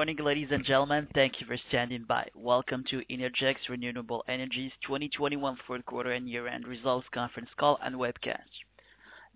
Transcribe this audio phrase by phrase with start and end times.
[0.00, 1.06] Morning, ladies and gentlemen.
[1.14, 2.26] Thank you for standing by.
[2.34, 8.48] Welcome to Innergex Renewable Energy's 2021 fourth quarter and year-end results conference call and webcast.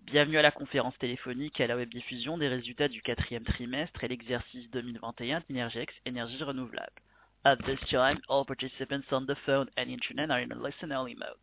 [0.07, 4.07] Bienvenue à la conférence téléphonique et à la webdiffusion des résultats du quatrième trimestre et
[4.07, 6.99] l'exercice 2021 d'Innergex Énergies Renouvelables.
[7.43, 11.37] At this time, all participants on the phone and internet are in a listen-only mode.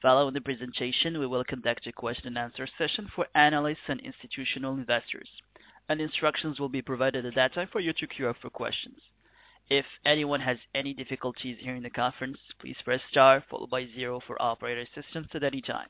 [0.00, 4.78] Following the presentation, we will conduct a question and answer session for analysts and institutional
[4.78, 5.28] investors
[5.88, 8.98] and instructions will be provided at that time for you to queue up for questions.
[9.68, 14.40] If anyone has any difficulties hearing the conference, please press star followed by zero for
[14.40, 15.88] operator assistance at any time.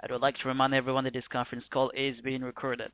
[0.00, 2.92] I would like to remind everyone that this conference call is being recorded.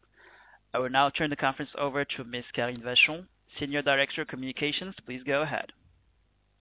[0.73, 2.45] I will now turn the conference over to Ms.
[2.55, 3.27] Karine Vachon,
[3.59, 4.95] Senior Director of Communications.
[5.05, 5.73] Please go ahead.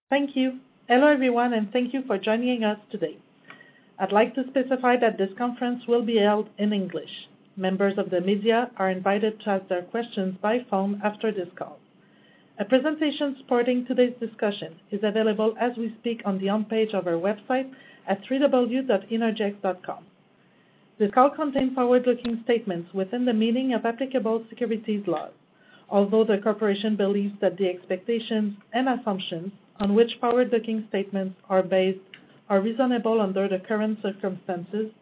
[0.09, 0.59] Thank you.
[0.87, 3.17] Hello, everyone, and thank you for joining us today.
[3.99, 7.11] I'd like to specify that this conference will be held in English.
[7.59, 11.77] Members of the media are invited to ask their questions by phone after this call.
[12.57, 17.19] A presentation supporting today's discussion is available as we speak on the homepage of our
[17.19, 17.69] website
[18.07, 20.05] at www.innergex.com.
[20.99, 25.33] This call contains forward-looking statements within the meaning of applicable securities laws.
[25.89, 31.99] Although the corporation believes that the expectations and assumptions on which forward-looking statements are based
[32.47, 34.93] are reasonable under the current circumstances,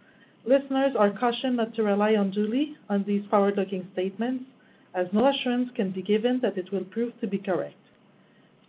[0.48, 4.45] Listeners are cautioned not to rely unduly on these forward-looking statements,
[4.95, 7.76] as no assurance can be given that it will prove to be correct.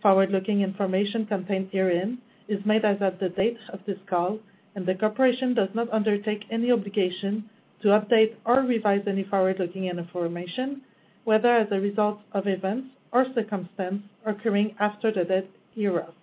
[0.01, 2.17] Forward-looking information contained herein
[2.49, 4.39] is made as at the date of this call,
[4.75, 7.49] and the corporation does not undertake any obligation
[7.81, 10.81] to update or revise any forward-looking information,
[11.23, 16.13] whether as a result of events or circumstances occurring after the date hereof,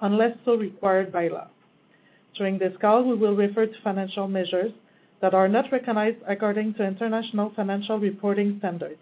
[0.00, 1.48] unless so required by law.
[2.38, 4.70] During this call, we will refer to financial measures
[5.22, 9.00] that are not recognized according to International Financial Reporting Standards.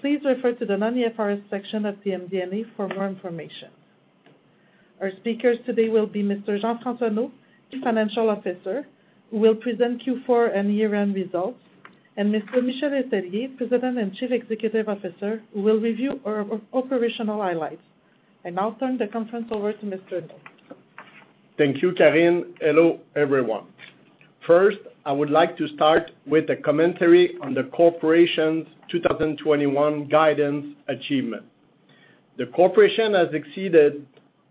[0.00, 3.70] Please refer to the non-IFRS section of the MD&A for more information.
[5.00, 6.60] Our speakers today will be Mr.
[6.60, 7.30] Jean-François Neault,
[7.70, 8.86] Chief Financial Officer,
[9.30, 11.60] who will present Q4 and year-end results,
[12.16, 12.64] and Mr.
[12.64, 17.82] Michel Letellier, President and Chief Executive Officer, who will review our operational highlights.
[18.44, 20.22] I now turn the conference over to Mr.
[20.22, 20.40] Neault.
[21.56, 22.54] Thank you, Karine.
[22.60, 23.64] Hello, everyone.
[24.46, 31.44] First, I would like to start with a commentary on the corporation's 2021 guidance achievement.
[32.38, 34.04] The corporation has exceeded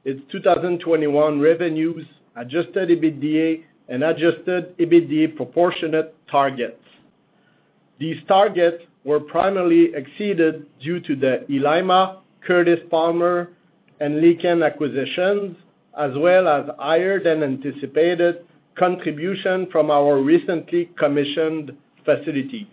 [0.06, 2.06] its 2021 revenues,
[2.38, 6.82] adjusted EBITDA, and adjusted EBITDA proportionate targets.
[8.00, 13.50] These targets were primarily exceeded due to the Llaima, Curtis Palmer,
[14.00, 15.58] and Licán acquisitions,
[16.00, 18.46] as well as higher than anticipated
[18.78, 21.72] contribution from our recently commissioned
[22.04, 22.68] facilities.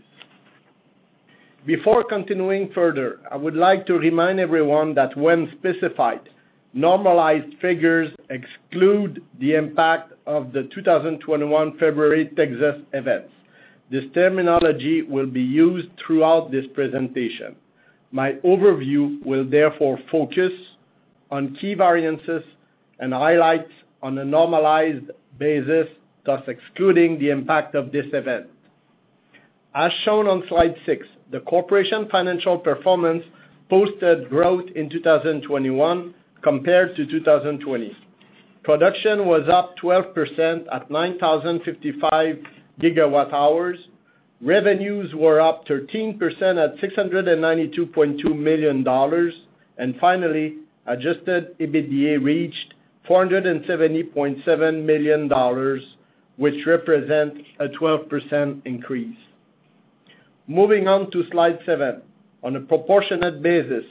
[1.65, 6.29] Before continuing further, I would like to remind everyone that when specified,
[6.73, 13.31] normalized figures exclude the impact of the 2021 February Texas events.
[13.91, 17.55] This terminology will be used throughout this presentation.
[18.11, 20.51] My overview will therefore focus
[21.31, 22.43] on key variances
[22.99, 23.71] and highlights
[24.03, 25.11] on a normalized
[25.43, 25.89] basis,
[26.25, 28.47] thus excluding the impact of this event.
[29.75, 33.25] As shown on slide six, the corporation financial performance
[33.69, 37.97] posted growth in 2021 compared to 2020.
[38.63, 42.37] Production was up 12% at 9,055
[42.81, 43.75] GWh.
[44.41, 46.19] Revenues were up 13%
[46.65, 48.87] at $692.2 million.
[49.79, 52.75] And finally, adjusted EBITDA reached
[53.09, 55.31] $470.7 million,
[56.37, 59.17] which represent a 12% increase.
[60.47, 62.03] Moving on to slide seven.
[62.43, 63.85] On a proportionate basis,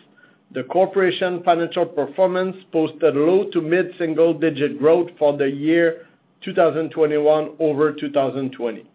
[0.54, 6.08] the corporation financial performance posted low to mid-single digit growth for the year
[6.44, 8.86] 2021 over 2020.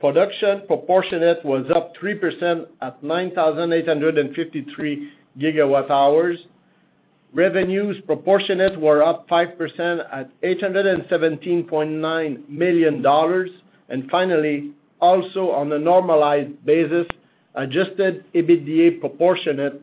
[0.00, 6.36] Production proportionate was up 3% at 9,853 GWh.
[7.34, 13.04] Revenues proportionate were up 5% at $817.9 million.
[13.88, 17.06] And finally, also on a normalized basis,
[17.56, 19.82] adjusted EBITDA proportionate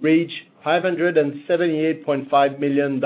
[0.00, 3.02] reached $578.5 million,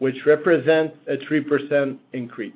[0.00, 2.52] which represents a 3% increase.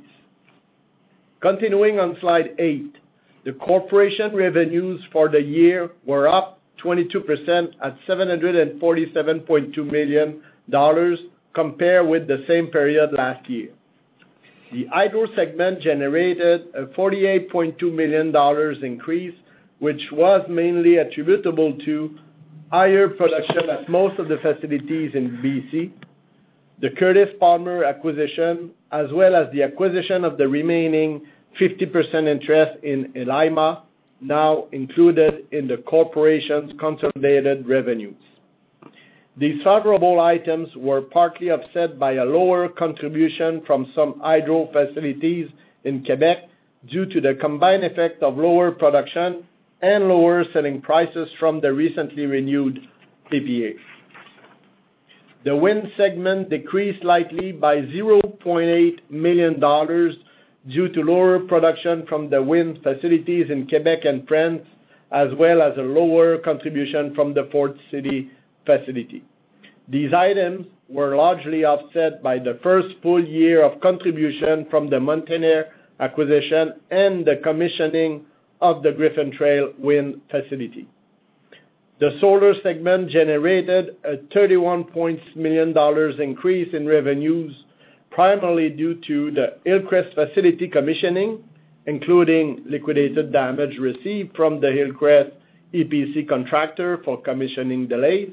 [1.40, 2.96] Continuing on slide eight,
[3.44, 10.42] the corporation revenues for the year were up 22% at $747.2 million
[11.54, 13.70] compared with the same period last year.
[14.72, 18.34] The hydro segment generated a $48.2 million
[18.84, 19.34] increase,
[19.78, 22.18] which was mainly attributable to
[22.70, 25.92] higher production at most of the facilities in BC,
[26.80, 31.22] the Curtis Palmer acquisition, as well as the acquisition of the remaining
[31.60, 33.82] 50% interest in Llaima,
[34.20, 38.14] now included in the corporation's consolidated revenues.
[39.38, 45.48] These favorable items were partly offset by a lower contribution from some hydro facilities
[45.84, 46.48] in Quebec
[46.90, 49.44] due to the combined effect of lower production
[49.82, 52.78] and lower selling prices from the recently renewed
[53.30, 53.74] PPA.
[55.44, 59.60] The wind segment decreased slightly by $0.8 million
[60.68, 64.62] due to lower production from the wind facilities in Quebec and France,
[65.12, 68.30] as well as a lower contribution from the Foard City
[68.64, 69.22] facility.
[69.88, 75.66] These items were largely offset by the first full year of contribution from the Mountainair
[76.00, 78.24] acquisition and the commissioning
[78.60, 80.88] of the Griffin Trail wind facility.
[81.98, 85.74] The solar segment generated a $31 million
[86.20, 87.54] increase in revenues,
[88.16, 91.44] primarily due to the Hillcrest facility commissioning,
[91.84, 95.32] including liquidated damage received from the Hillcrest
[95.74, 98.30] EPC contractor for commissioning delays,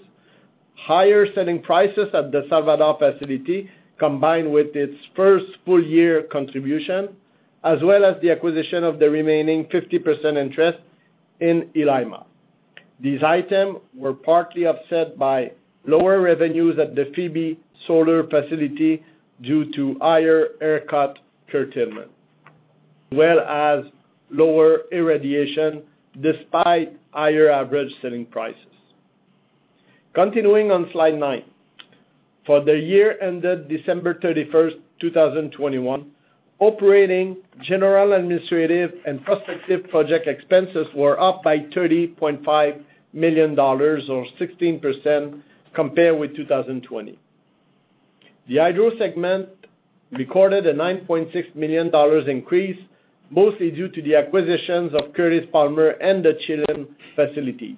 [0.75, 3.69] higher selling prices at the Salvador facility,
[3.99, 7.09] combined with its first full year contribution,
[7.65, 10.79] as well as the acquisition of the remaining 50% interest
[11.41, 12.05] in Eli
[13.01, 15.51] These items were partly offset by
[15.85, 19.03] lower revenues at the Phoebe Solar facility
[19.41, 21.17] due to higher ERCOT
[21.51, 22.09] curtailment,
[23.11, 23.85] as well as
[24.29, 25.83] lower irradiation
[26.21, 28.57] despite higher average selling prices.
[30.13, 31.43] Continuing on slide nine.
[32.45, 36.11] For the year ended December 31st, 2021,
[36.59, 42.83] operating, general, administrative, and prospective project expenses were up by $30.5
[43.13, 45.41] million or 16%
[45.75, 47.19] compared with 2020.
[48.47, 49.47] The hydro segment
[50.11, 51.89] recorded a $9.6 million
[52.29, 52.77] increase,
[53.29, 57.77] mostly due to the acquisitions of Curtis Palmer and the Chilean facilities.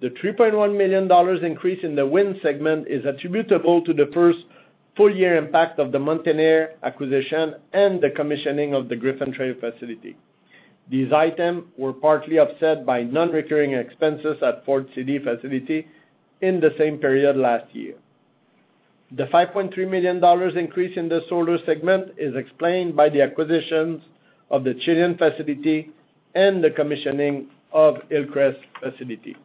[0.00, 4.38] The $3.1 million increase in the wind segment is attributable to the first
[4.96, 10.16] full year impact of the Mountainair acquisition and the commissioning of the Griffin Trail facility.
[10.88, 15.88] These items were partly offset by non-recurring expenses at Foard City facility
[16.42, 17.94] in the same period last year.
[19.16, 20.22] The $5.3 million
[20.56, 24.02] increase in the solar segment is explained by the acquisitions
[24.50, 25.90] of the Chilean facility
[26.34, 29.36] and the commissioning of Hillcrest facility.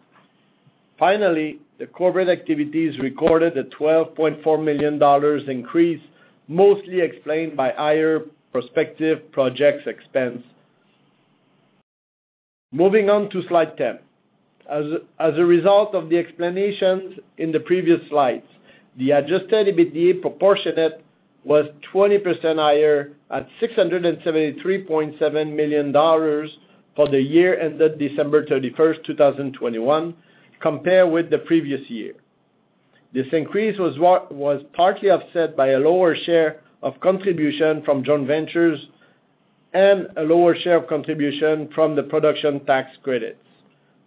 [1.00, 6.02] Finally, the corporate activities recorded a $12.4 million increase,
[6.48, 8.22] mostly explained by higher
[8.52, 10.44] prospective projects expense.
[12.72, 14.00] Moving on to slide 10.
[14.70, 18.46] As a result of the explanations in the previous slides,
[18.98, 21.04] the adjusted EBITDA proportionate
[21.44, 25.94] was 20% higher at $673.7 million
[26.96, 30.16] for the year ended December 31st, 2021,
[30.62, 32.14] compared with the previous year.
[33.14, 38.80] This increase was partly offset by a lower share of contribution from joint ventures
[39.74, 43.40] and a lower share of contribution from the production tax credits.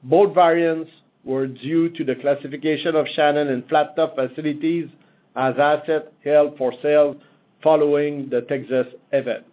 [0.03, 0.91] Both variants
[1.29, 4.89] were due to the classification of Shannon and Flat Top facilities
[5.37, 7.17] as assets held for sale
[7.63, 9.51] following the Texas events.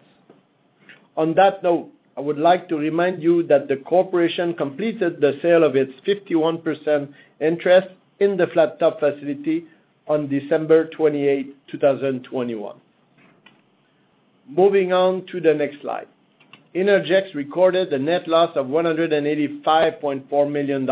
[1.18, 5.66] On that note, I would like to remind you that the corporation completed the sale
[5.66, 7.88] of its 51% interest
[8.22, 9.66] in the Flat Top facility
[10.08, 12.78] on December 28, 2021.
[14.48, 16.08] Moving on to the next slide.
[16.76, 20.86] Innergex recorded a net loss of $185.4 million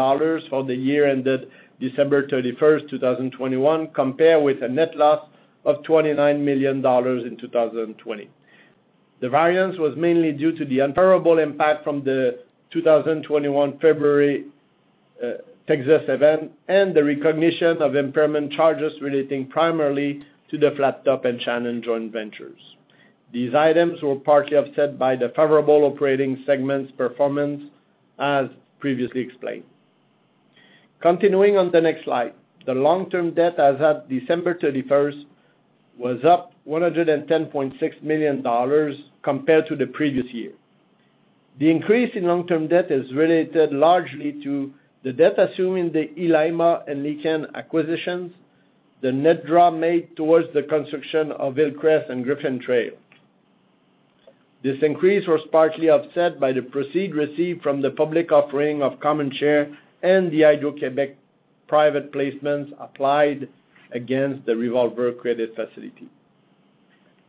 [0.50, 1.50] for the year ended
[1.82, 5.28] December 31st, 2021, compared with a net loss
[5.66, 8.30] of $29 million in 2020.
[9.20, 12.40] The variance was mainly due to the unfavorable impact from the
[12.72, 14.46] 2021 February
[15.22, 15.32] uh,
[15.68, 21.42] Texas event and the recognition of impairment charges relating primarily to the Flat Top and
[21.42, 22.60] Shannon joint ventures.
[23.34, 27.64] These items were partly offset by the favorable operating segment's performance,
[28.20, 28.46] as
[28.80, 29.64] previously explained.
[31.02, 32.34] Continuing on the next slide.
[32.66, 35.26] the long-term debt as at December 31st
[35.98, 38.42] was up $110.6 million
[39.22, 40.54] compared to the previous year.
[41.60, 44.72] The increase in long-term debt is related largely to
[45.04, 48.32] the debt assumed in the Maurice and Licán acquisitions,
[49.02, 52.92] the net draw made towards the construction of Hillcrest and Griffin Trail.
[54.64, 59.30] This increase was partly offset by the proceeds received from the public offering of common
[59.38, 61.16] share and the Hydro-Québec
[61.68, 63.50] private placements applied
[63.92, 66.08] against the revolver credit facility.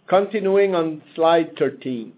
[0.08, 2.12] Continuing on slide 13.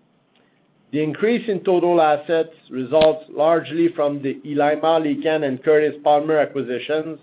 [0.93, 7.19] The increase in total assets results largely from the et Licán, and Curtis Palmer acquisitions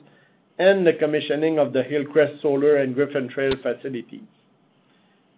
[0.58, 4.22] and the commissioning of the Hillcrest Solar and Griffin Trail facilities.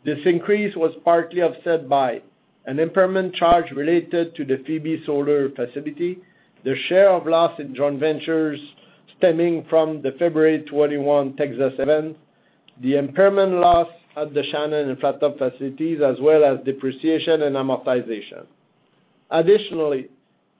[0.05, 2.21] This increase was partly offset by
[2.67, 6.17] an impairment charge related to the Phoebe Solar facility,
[6.63, 8.59] the share of loss in joint ventures
[9.17, 12.17] stemming from the February 2021 Texas event,
[12.81, 17.55] the impairment loss at the Shannon and Flat Top facilities, as well as depreciation and
[17.55, 18.45] amortization.
[19.31, 20.09] Additionally,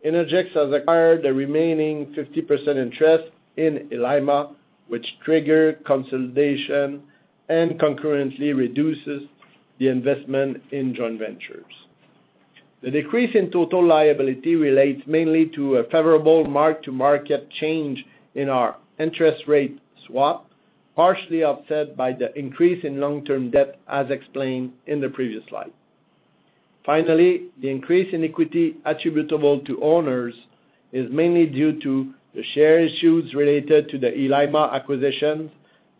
[0.05, 4.55] Innergex has acquired the remaining 50% interest in Île
[4.87, 7.01] which trigger consolidation
[7.49, 9.23] and concurrently reduces
[9.79, 11.65] the investment in joint ventures.
[12.81, 18.03] The decrease in total liability relates mainly to a favorable mark-to-market change
[18.35, 20.49] in our interest rate swap,
[20.95, 25.71] partially offset by the increase in long-term debt, as explained in the previous slide.
[26.85, 30.33] Finally, the increase in equity attributable to owners
[30.91, 34.11] is mainly due to the share issues related to the
[34.51, 35.49] Maurice acquisitions,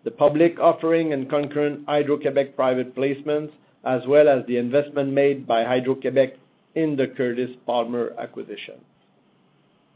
[0.03, 3.51] the public offering and concurrent Hydro-Québec private placements,
[3.85, 6.33] as well as the investment made by Hydro-Québec
[6.75, 8.75] in the Curtis Palmer acquisition.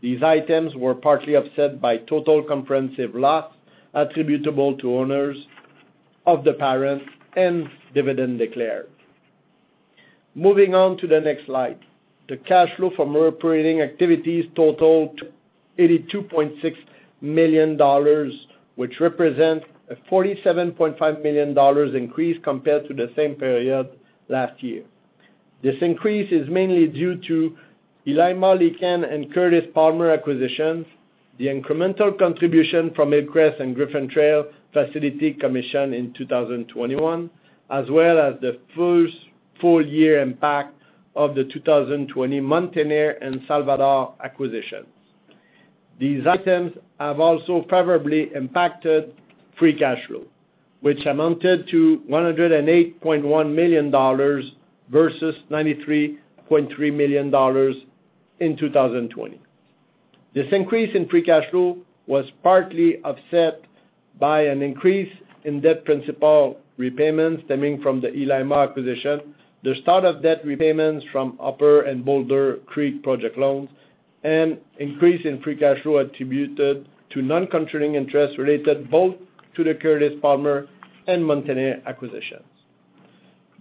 [0.01, 3.53] These items were partly offset by total comprehensive loss
[3.93, 5.37] attributable to owners
[6.25, 7.03] of the parent
[7.35, 8.89] and dividend declared.
[10.35, 11.79] Moving on to the next slide.
[12.29, 15.19] The cash flow from operating activities totaled
[15.79, 16.75] $82.6
[17.21, 18.31] million,
[18.75, 23.89] which represents a $47.5 million increase compared to the same period
[24.29, 24.83] last year.
[25.61, 27.57] This increase is mainly due to
[28.07, 30.85] et Licán, and Curtis Palmer acquisitions,
[31.37, 37.29] the incremental contribution from Hillcrest and Griffin Trail facility commissioned in 2021,
[37.69, 39.13] as well as the first
[39.59, 40.75] full year impact
[41.15, 44.87] of the 2020 Mountainair and Salvador acquisitions.
[45.99, 49.13] These items have also favorably impacted
[49.57, 50.23] free cash flow,
[50.79, 53.91] which amounted to $108.1 million
[54.91, 57.27] versus $93.3 million
[58.39, 59.41] in 2020.
[60.33, 61.77] This increase in free cash flow
[62.07, 63.61] was partly offset
[64.19, 65.11] by an increase
[65.43, 71.37] in debt principal repayments stemming from the Maurice acquisition, the start of debt repayments from
[71.41, 73.69] Upper and Boulder Creek project loans,
[74.23, 79.15] and increase in free cash flow attributed to non-controlling interests related both
[79.55, 80.67] to the Curtis Palmer
[81.07, 82.58] and Mountainair acquisitions.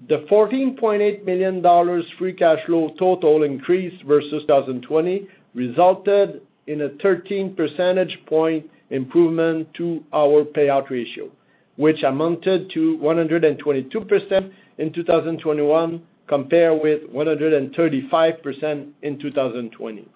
[0.07, 8.17] The $14.8 million free cash flow total increase versus 2020 resulted in a 13 percentage
[8.27, 11.31] point improvement to our payout ratio,
[11.77, 20.09] which amounted to 122% in 2021, compared with 135% in 2020.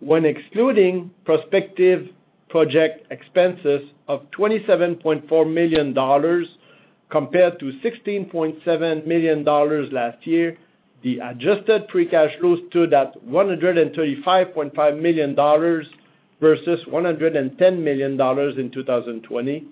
[0.00, 2.08] When excluding prospective
[2.48, 5.94] project expenses of $27.4 million
[7.10, 10.56] compared to $16.7 million last year,
[11.02, 15.34] the adjusted free cash flow stood at $135.5 million
[16.40, 19.64] versus $110 million in 2020,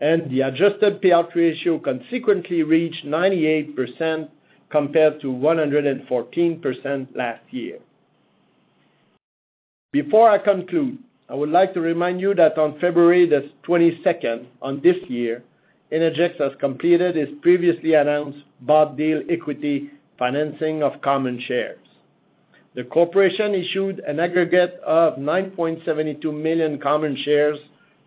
[0.00, 4.28] and the adjusted payout ratio consequently reached 98%
[4.70, 7.78] compared to 114% last year.
[9.92, 10.98] Before I conclude,
[11.28, 13.28] I would like to remind you that on February
[13.66, 15.42] 22nd of this year,
[15.92, 21.78] Innergex has completed its previously announced bought deal equity financing of common shares.
[22.74, 27.58] The corporation issued an aggregate of 9.72 million common shares,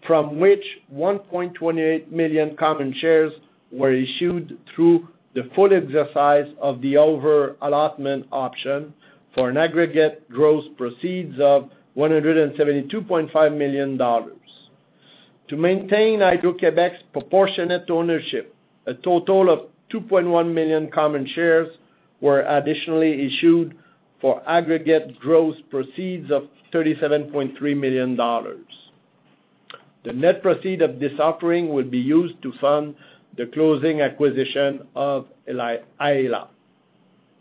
[0.06, 3.32] from which 1.28 million common shares
[3.72, 8.94] were issued through the full exercise of the over-allotment option
[9.34, 13.98] for an aggregate gross proceeds of $172.5 million.
[15.50, 19.60] To maintain Hydro-Québec's proportionate ownership, a total of
[19.92, 21.68] 2.1 million common shares
[22.22, 23.76] were additionally issued
[24.22, 28.16] for aggregate gross proceeds of $37.3 million.
[30.06, 32.96] The net proceeds of this offering will be used to fund
[33.36, 36.48] the closing acquisition of Aela.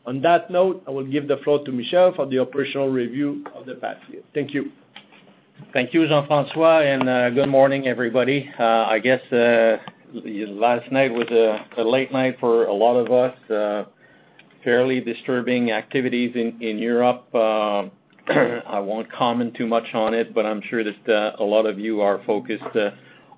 [0.07, 3.67] On that note, I will give the floor to Michel for the operational review of
[3.67, 4.23] the past year.
[4.33, 4.71] Thank you.
[5.73, 8.49] Thank you, Jean-François, and uh, good morning, everybody.
[8.59, 9.77] Uh, I guess uh,
[10.15, 11.29] last night was
[11.77, 13.87] a late night for a lot of us.
[14.65, 17.27] Fairly disturbing activities in Europe.
[17.35, 22.01] I won't comment too much on it, but I'm sure that a lot of you
[22.01, 22.77] are focused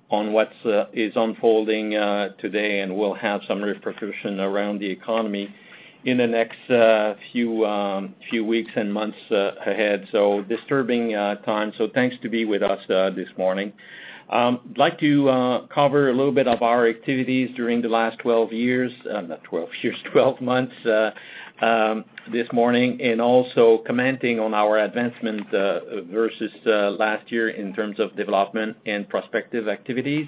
[0.09, 0.51] on what
[0.93, 1.91] is unfolding
[2.39, 5.53] today and will have some repercussion around the economy
[6.03, 7.13] in the next uh,
[7.65, 10.05] um, few weeks and months uh, ahead.
[10.11, 11.73] So disturbing uh, time.
[11.77, 12.79] So thanks to be with us
[13.15, 13.71] this morning.
[14.29, 18.53] Um, I'd like to cover a little bit of our activities during the last 12
[18.53, 20.73] years, not 12 years, 12 months
[21.61, 25.41] um, this morning, and also commenting on our advancement
[26.09, 30.27] versus last year in terms of development and prospective activities.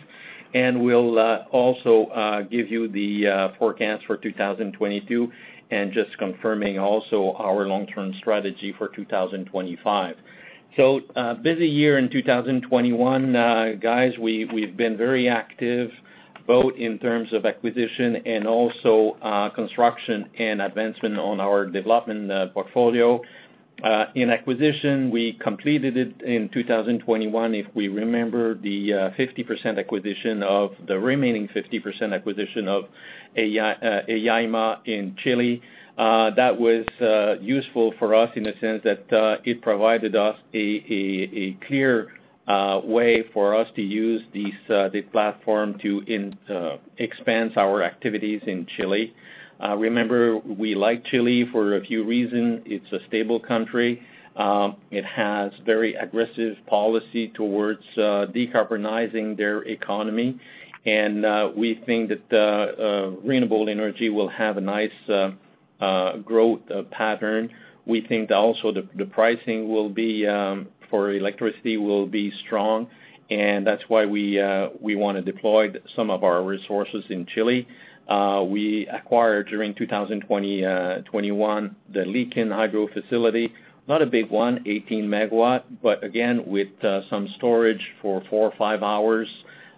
[0.53, 1.17] And we'll
[1.51, 5.31] also give you the forecast for 2022
[5.73, 10.15] and just confirming also our long-term strategy for 2025.
[10.77, 14.11] So uh, Busy year in 2021, uh, guys.
[14.19, 15.89] We've been very active,
[16.45, 23.21] both in terms of acquisition and also uh, construction and advancement on our development portfolio.
[24.15, 30.97] In acquisition, we completed it in 2021, if we remember the 50% acquisition of the
[30.97, 32.83] remaining 50% acquisition of
[33.37, 35.61] Llaima uh, in Chile.
[35.97, 41.57] Uh, that was uh, useful for us in the sense that it provided us a
[41.67, 42.07] clear
[42.83, 46.01] way for us to use this platform to
[46.97, 49.13] expand our activities in Chile.
[49.77, 52.61] Remember, we like Chile for a few reasons.
[52.65, 54.01] It's a stable country.
[54.35, 60.39] Um, it has very aggressive policy towards decarbonizing their economy.
[60.85, 64.91] Uh, we think that uh, uh, renewable energy will have a nice
[66.25, 66.60] growth
[66.91, 67.49] pattern.
[67.86, 72.88] We think also the pricing will be um, for electricity will be strong,
[73.29, 74.41] and that's why we
[74.81, 77.65] we wanna deploy some of our resources in Chile.
[78.49, 83.53] We acquired during 2021 the Licán hydro facility.
[83.86, 86.69] Not a big one, 18 MW, but again, with
[87.10, 89.27] some storage for four or five hours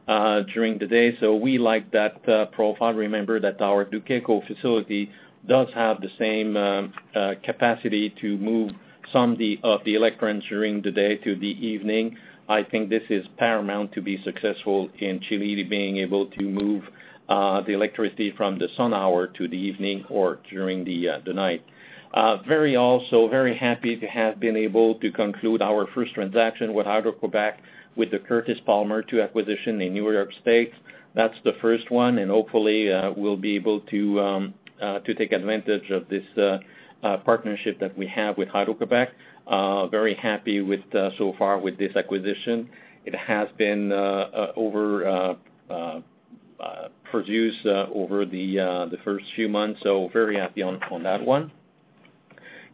[0.08, 1.18] during the day.
[1.20, 2.94] So we like that profile.
[2.94, 5.10] Remember that our Duqueco facility
[5.48, 8.72] does have the same uh capacity to move
[9.13, 12.18] some of the electrons during the day to the evening.
[12.50, 16.84] I think this is paramount to be successful in Chile, being able to move
[17.30, 21.34] uh the electricity from the sun hour to the evening or during the uh the
[21.34, 21.63] night.
[22.13, 26.86] Uh very also very happy to have been able to conclude our first transaction with
[26.86, 27.54] Hydro-Québec
[27.95, 30.71] with the Curtis Palmer II acquisition in New York State.
[31.15, 35.31] That's the first one, and hopefully uh, we'll be able to um, uh, to take
[35.31, 39.08] advantage of this uh, partnership that we have with Hydro-Québec.
[39.91, 40.81] Very happy with
[41.17, 42.69] so far with this acquisition.
[43.05, 45.38] It has been over
[47.12, 51.51] produced over the uh the first few months, so very happy on on that one.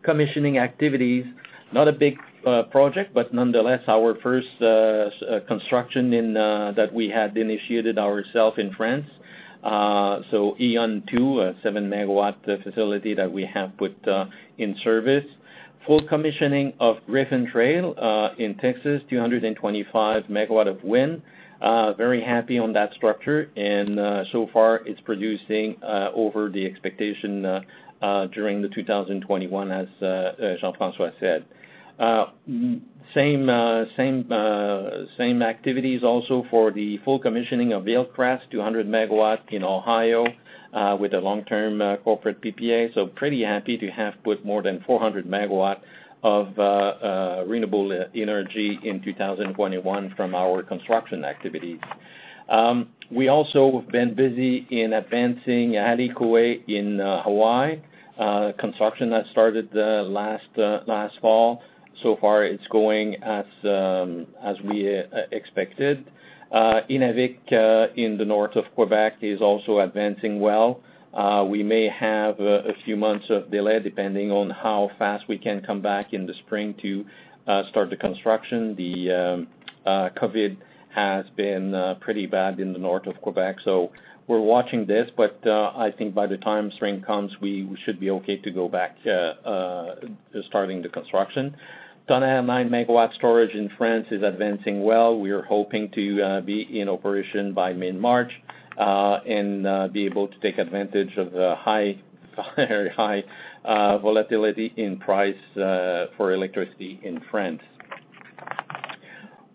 [0.04, 1.26] Commissioning activities,
[1.74, 5.10] not a big uh, project, but nonetheless, our first uh, uh,
[5.48, 9.06] construction in that we had initiated ourselves in France.
[9.64, 13.96] Yonne 2, a 7 MW facility that we have put
[14.58, 15.26] in service.
[15.86, 17.94] Full commissioning of Griffin Trail
[18.40, 21.22] in Texas, 225 MW of wind.
[21.98, 23.52] Very happy on that structure.
[23.56, 27.44] And so far it's producing over the expectation
[28.34, 29.88] during the 2021, as
[30.60, 31.46] Jean-François said.
[32.02, 32.26] Uh,
[33.50, 33.86] uh,
[34.32, 40.26] uh, same activities also for the full commissioning of Hillcrest, 200 MW in Ohio,
[41.00, 42.94] with a long-term corporate PPA.
[42.96, 45.76] So pretty happy to have put more than 400 MW
[46.24, 51.80] of renewable energy in 2021 from our construction activities.
[52.50, 57.80] Um, we also have been busy in advancing Kuawehi in Hawaii.
[58.58, 61.62] Construction that started last fall.
[62.04, 64.28] So far it's going as um,
[64.64, 66.10] we uh, expected.
[66.52, 70.82] Uh, Innavik uh, in the north of Quebec is also advancing well.
[71.50, 75.82] We may have a few months of delay depending on how fast we can come
[75.82, 77.06] back in the spring to
[77.70, 78.76] start the construction.
[78.76, 79.48] The um,
[79.86, 80.58] COVID
[80.94, 83.92] has been pretty bad in the north of Quebec, so
[84.28, 85.10] we're watching this.
[85.16, 88.98] But I think by the time spring comes, we should be okay to go back
[90.50, 91.56] starting the construction.
[92.12, 95.18] Tonnerre 9 MW storage in France is advancing well.
[95.18, 98.30] We are hoping to uh, be in operation by mid-March
[98.78, 101.96] uh, and uh, be able to take advantage of the high,
[102.58, 103.24] very high
[103.64, 107.62] volatility in price for electricity in France.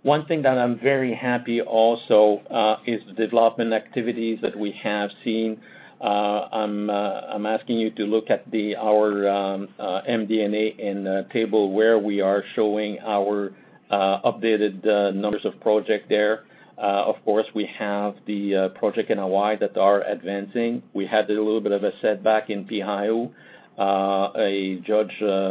[0.00, 2.40] One thing that I'm very happy also
[2.86, 5.60] is the development activities that we have seen.
[6.00, 6.92] Uh, uh,
[7.34, 8.44] I'm asking you to look at
[8.78, 13.52] our um, uh, MD&A in the table where we are showing our
[13.90, 16.44] updated numbers of project there.
[16.76, 20.82] Of course, we have the project in Hawaii that are advancing.
[20.92, 23.32] We had a little bit of a setback in Paeahu.
[23.78, 24.80] A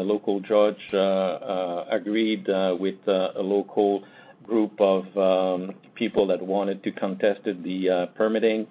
[0.03, 0.81] local judge
[1.91, 2.47] agreed
[2.79, 4.03] with a local
[4.43, 8.67] group of um, people that wanted to contest the permitting.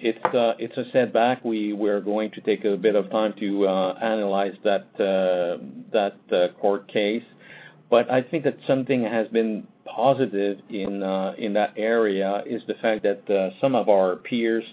[0.00, 1.44] It's uh, it's a setback.
[1.44, 6.54] We we're going to take a bit of time to uh, analyze that uh, that
[6.60, 7.22] court case.
[7.90, 11.02] But I think that something has been positive in
[11.38, 14.64] in that area is the fact that some of our peers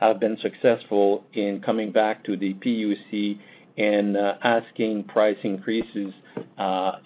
[0.00, 3.38] have been successful in coming back to the PUC
[3.78, 6.12] and asking price increases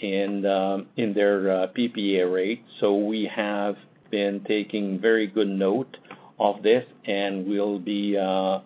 [0.00, 2.62] in um, in their PPA rate.
[2.80, 3.74] So we have
[4.12, 5.96] been taking very good note
[6.38, 8.60] of this, and we'll be uh,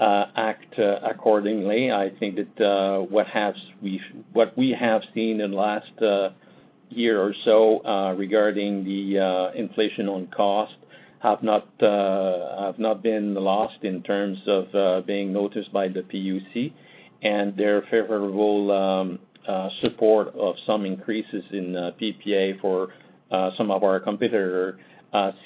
[0.00, 1.90] uh, act uh, accordingly.
[1.90, 4.00] I think that uh what has we
[4.32, 6.32] what we have seen in the last
[6.90, 10.74] year or so regarding the inflation on cost
[11.20, 16.72] have not uh have not been lost in terms of being noticed by the PUC.
[17.20, 19.18] And their favorable um,
[19.80, 22.90] support of some increases in PPA for
[23.56, 24.78] some of our competitor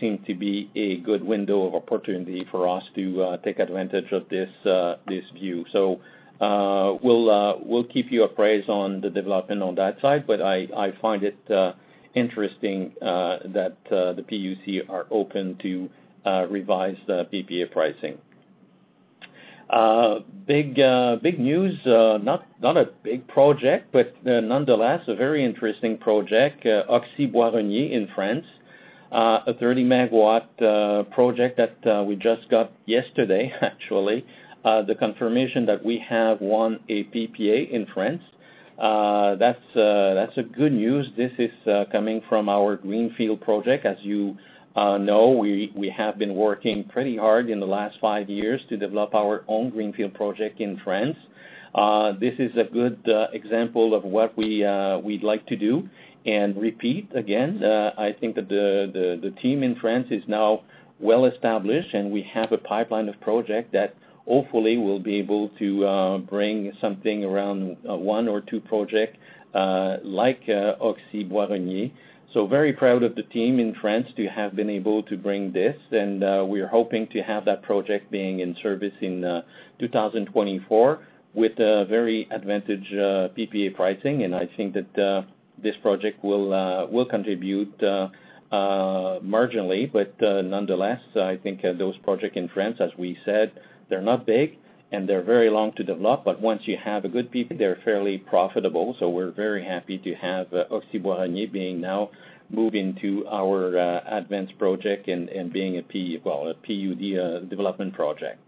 [0.01, 4.51] seem to be a good window of opportunity for us to take advantage of this
[4.67, 5.65] uh this view.
[5.73, 6.01] So
[6.41, 10.67] uh we'll uh we'll keep you appraised on the development on that side, but I
[10.77, 11.39] I find it
[12.15, 15.89] interesting that the PUC are open to
[16.49, 18.19] revise the PPA pricing.
[19.71, 25.45] Uh big uh big news, uh not not a big project, but nonetheless, a very
[25.45, 28.45] interesting project, Oxy Bois-Renier in France.
[29.13, 34.25] Uh, a 30 MW uh, project that uh, we just got yesterday, actually.
[34.65, 38.23] The confirmation that we have won a PPA in France.
[39.39, 41.09] That's that's a good news.
[41.17, 41.51] This is
[41.91, 43.85] coming from our greenfield project.
[43.85, 44.37] As you
[44.77, 49.15] know, we we have been working pretty hard in the last five years to develop
[49.15, 51.17] our own greenfield project in France.
[52.19, 54.65] This is a good example of what we
[55.05, 55.87] we'd like to do
[56.25, 57.63] and repeat again.
[57.63, 60.63] Uh, I think that the the team in France is now
[61.01, 63.95] well established, and we have a pipeline of project that
[64.27, 69.17] hopefully will be able to uh, bring something around uh, one or two project
[70.05, 71.91] like Oxy Bois-Renier.
[72.49, 76.49] Very proud of the team in France to have been able to bring this, and
[76.49, 79.43] we are hoping to have that project being in service in
[79.81, 81.01] 2024
[81.35, 82.87] with a very advantageous
[83.37, 84.23] PPA pricing.
[84.23, 85.25] And I think that
[85.63, 88.09] this project will uh, will contribute uh,
[88.51, 89.91] uh, marginally.
[89.91, 93.53] But nonetheless, I think those projects in France, as we said,
[93.89, 94.59] they're not big
[94.91, 98.19] and they're very long to develop, but once you have a good PPA, they're fairly
[98.19, 98.95] profitable.
[99.01, 102.11] So we're very happy to have Oxy Bois-Renier being now
[102.51, 108.39] moved into our advanced project and being a P well a PUD development project.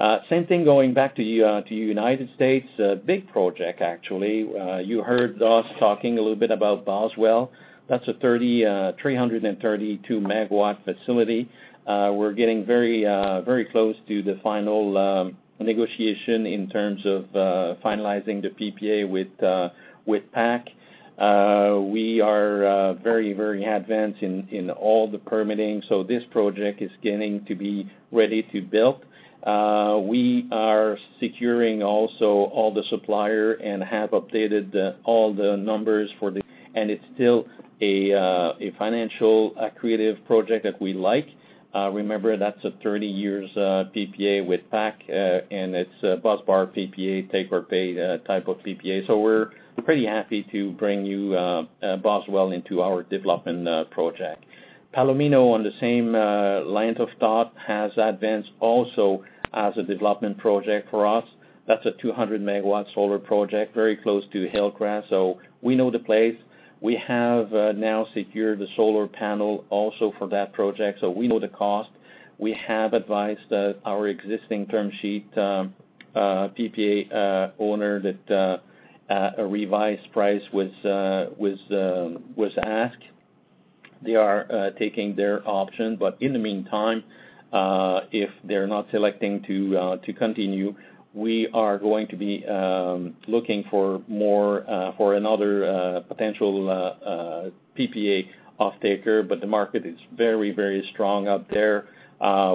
[0.00, 4.48] Uh, same thing going back to uh, the United States, a big project, actually.
[4.82, 7.52] You heard us talking a little bit about Boswell.
[7.86, 11.50] That's a 30 332 MW facility.
[11.86, 17.24] We're getting very uh very close to the final um, negotiation in terms of
[17.84, 19.28] finalizing the PPA with
[20.06, 20.68] with PAC.
[21.92, 26.90] We are uh very, very advanced in in all the permitting, so this project is
[27.02, 29.04] getting to be ready to build.
[29.46, 36.42] We are securing also all the supplier and have updated all the numbers for the.
[36.74, 37.46] And it's still
[37.80, 41.26] a uh a financial accretive project that we like.
[41.74, 47.30] Uh remember, that's a 30 years uh PPA with PAC, and it's a busbar PPA,
[47.30, 47.94] take or pay
[48.26, 49.06] type of PPA.
[49.06, 49.50] So we're
[49.84, 54.44] pretty happy to bring you uh uh Boswell into our development project.
[54.94, 59.22] Palomino, on the same uh, line of thought, has advanced also
[59.54, 61.24] as a development project for us.
[61.68, 66.34] That's a 200 megawatt solar project, very close to Hillcrest, so we know the place.
[66.80, 71.38] We have uh, now secured the solar panel also for that project, so we know
[71.38, 71.90] the cost.
[72.38, 75.30] We have advised uh, our existing term sheet
[76.16, 78.60] PPA owner that
[79.08, 80.70] a revised price was
[81.38, 81.58] was
[82.34, 83.04] was asked.
[84.04, 87.04] They are uh, taking their option, but in the meantime,
[87.52, 90.74] uh, if they're not selecting to uh, to continue,
[91.12, 94.64] we are going to be um, looking for more
[94.96, 96.68] for another potential
[97.76, 98.22] PPA
[98.60, 101.88] offtaker, but the market is very, very strong out there.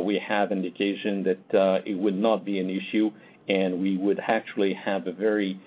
[0.05, 3.11] We have indication that it would not be an issue,
[3.49, 5.59] and we would actually have a very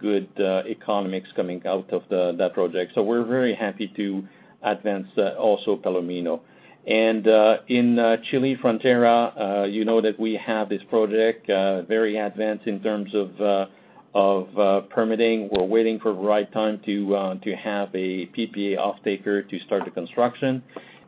[0.00, 0.28] good
[0.66, 2.92] economics coming out of that project.
[2.94, 4.26] So we're very happy to
[4.66, 6.40] advance uh, also Palomino.
[6.86, 12.66] And uh, in uh, Chile, Frontera, you know that we have this project very advanced
[12.66, 13.68] in terms of
[14.14, 15.48] of permitting.
[15.50, 19.90] We're waiting for the right time to to have a PPA off-taker to start the
[19.90, 20.62] construction.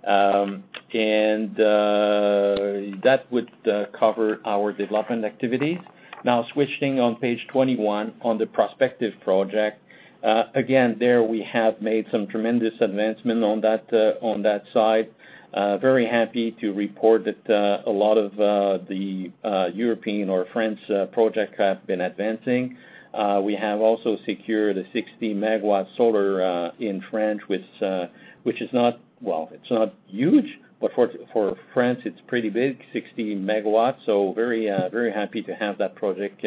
[0.06, 3.50] Um, and that would
[3.98, 5.78] cover our development activities.
[6.24, 9.80] Now switching on page 21 on the prospective project.
[10.22, 15.08] Uh, again, there we have made some tremendous advancement on that uh, side.
[15.54, 19.32] Uh, very happy to report that a lot of the
[19.74, 20.78] European or French
[21.12, 22.76] project have been advancing.
[23.42, 29.70] We have also secured a 60 MW solar in France, which is not, well, it's
[29.70, 34.06] not huge, but for France, it's pretty big, 60 megawatts.
[34.06, 34.34] MW.
[34.90, 36.44] Very happy to have that project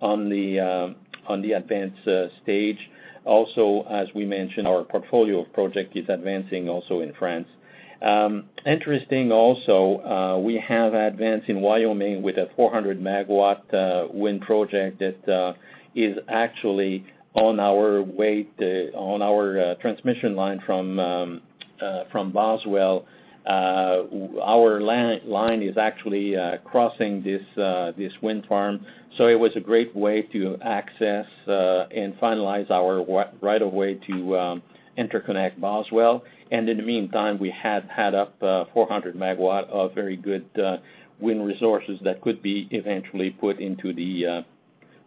[0.00, 0.94] on the
[1.28, 2.78] advanced uh, stage.
[3.24, 7.46] Also, as we mentioned, our portfolio of project is advancing also in France.
[8.00, 14.40] Um, interesting also, uh, we have advanced in Wyoming with a 400 MW uh, wind
[14.42, 15.54] project that
[15.94, 18.46] is actually on our way
[18.94, 21.42] on our transmission line from um,
[22.10, 23.04] from Boswell.
[23.48, 24.04] Uh,
[24.44, 28.84] our line is actually uh, crossing this uh this wind farm,
[29.16, 33.02] so it was a great way to access uh, and finalize our
[33.40, 34.62] right of way to um,
[34.98, 36.22] interconnect Boswell.
[36.50, 40.44] And in the meantime, we had had up 400 MW of very good
[41.18, 44.44] wind resources that could be eventually put into the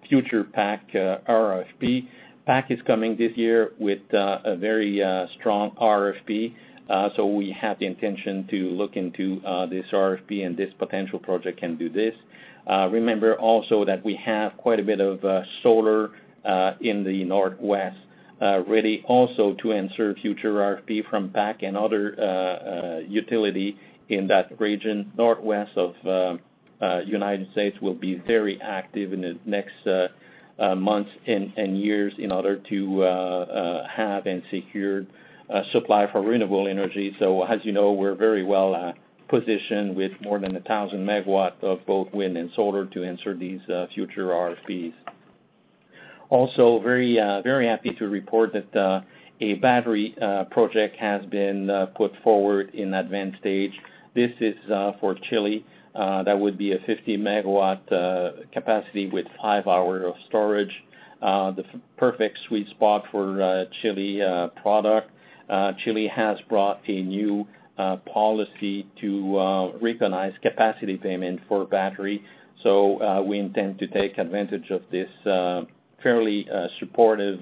[0.10, 2.08] future PAC RFP.
[2.47, 4.99] PAC is coming this year with a very
[5.39, 6.54] strong RFP,
[6.91, 11.19] Uh, so we have the intention to look into uh, this RFP, and this potential
[11.19, 12.13] project can do this.
[12.69, 15.19] Uh, remember also that we have quite a bit of
[15.63, 16.10] solar
[16.82, 17.97] in the Northwest,
[18.67, 23.77] ready also to answer future RFP from PAC and other utility
[24.10, 25.13] in that region.
[25.17, 25.95] Northwest of
[27.08, 33.01] United States will be very active in the next months and years in order to
[33.95, 35.06] have and secure
[35.52, 37.14] Uh, supply for renewable energy.
[37.20, 38.94] So as you know, we're very well uh,
[39.28, 43.60] positioned with more than a 1,000 MW of both wind and solar to answer these
[43.68, 44.94] uh, future RFPs.
[46.30, 49.04] Also, very very happy to report that
[49.42, 50.16] a battery
[50.52, 53.74] project has been put forward in advanced stage.
[54.16, 54.56] This is
[55.02, 55.66] for Chile.
[55.94, 60.72] That would be a 50 MW capacity with 5 hours of storage.
[61.20, 61.66] The
[61.98, 64.22] perfect sweet spot for Chile
[64.62, 65.12] product.
[65.84, 72.23] Chile has brought a new uh, policy to uh, recognize capacity payment for battery.
[72.63, 75.10] So we intend to take advantage of this
[76.04, 76.47] fairly
[76.80, 77.39] supportive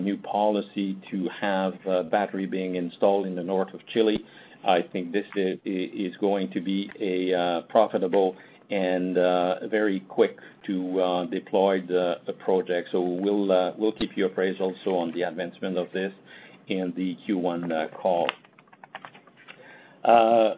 [0.00, 1.74] new policy to have
[2.10, 4.18] battery being installed in the north of Chile.
[4.66, 8.36] I think this is going to be a profitable
[8.70, 12.88] and uh, very quick to uh, deploy the, the project.
[12.92, 16.12] So we'll uh, we'll keep you appraised also on the advancement of this
[16.68, 18.28] in the Q1 uh, call.
[20.04, 20.54] Uh,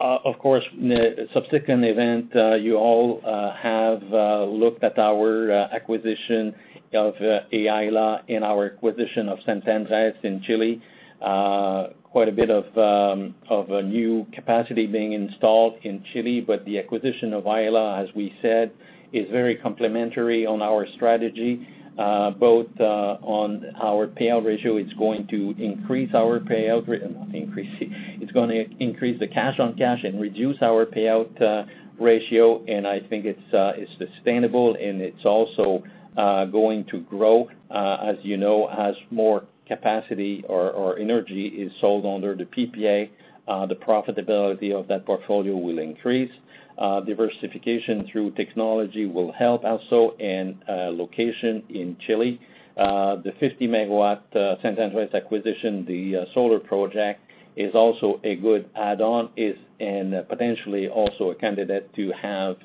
[0.00, 3.20] uh, of course, the subsequent event, you all
[3.62, 4.02] have
[4.48, 6.52] looked at our acquisition
[6.92, 7.14] of
[7.52, 10.82] Aela and our acquisition of San Andrés in Chile.
[11.20, 17.32] Quite a bit of um, a new capacity being installed in Chile, but the acquisition
[17.32, 18.72] of Aela, as we said,
[19.12, 24.76] is very complementary on our strategy, both uh on our payout ratio.
[24.76, 30.00] It's going to increase our payout not increase, it's gonna increase the cash on cash
[30.04, 31.66] and reduce our payout
[32.00, 32.64] ratio.
[32.66, 35.82] And I think it's uh it's sustainable, and it's also
[36.16, 42.04] uh going to grow, uh as you know, as more capacity or energy is sold
[42.04, 43.10] under the PPA,
[43.48, 46.30] uh the profitability of that portfolio will increase.
[46.78, 52.40] Uh, diversification through technology will help also in uh, location in Chile.
[52.78, 54.20] Uh, the 50 MW
[54.62, 57.20] San Andrés acquisition, the solar project,
[57.56, 62.56] is also a good add-on, is and potentially also a candidate to have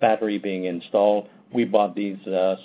[0.00, 1.28] battery being installed.
[1.52, 2.56] we bought that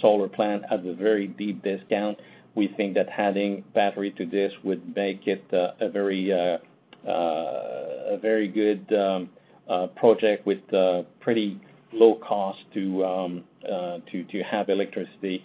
[0.00, 2.18] solar plant at a very deep discount.
[2.54, 6.32] We think that adding battery to this would make it a very
[7.06, 9.30] a very good um,
[9.96, 10.58] project with
[11.20, 11.60] pretty
[11.92, 13.44] low cost to um,
[14.10, 15.42] to to have electricity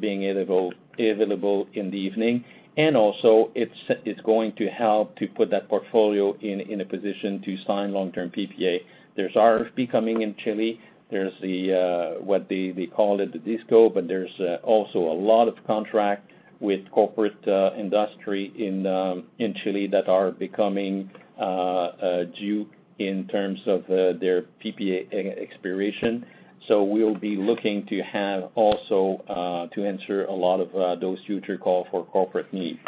[0.00, 2.44] being available available in the evening.
[2.76, 7.42] and Also it's it's going to help to put that portfolio in in a position
[7.44, 8.78] to sign long-term PPA.
[9.16, 10.80] There's RFP coming in Chile.
[11.10, 15.16] There's the uh, what they they call it, the DisCo, but there's uh, also a
[15.32, 17.36] lot of contract with corporate
[17.78, 18.52] industry
[18.86, 22.66] um, in Chile that are becoming due
[22.98, 26.24] in terms of their PPA expiration.
[26.68, 31.18] So we'll be looking to have also uh, to answer a lot of uh, those
[31.26, 32.80] future call for corporate needs.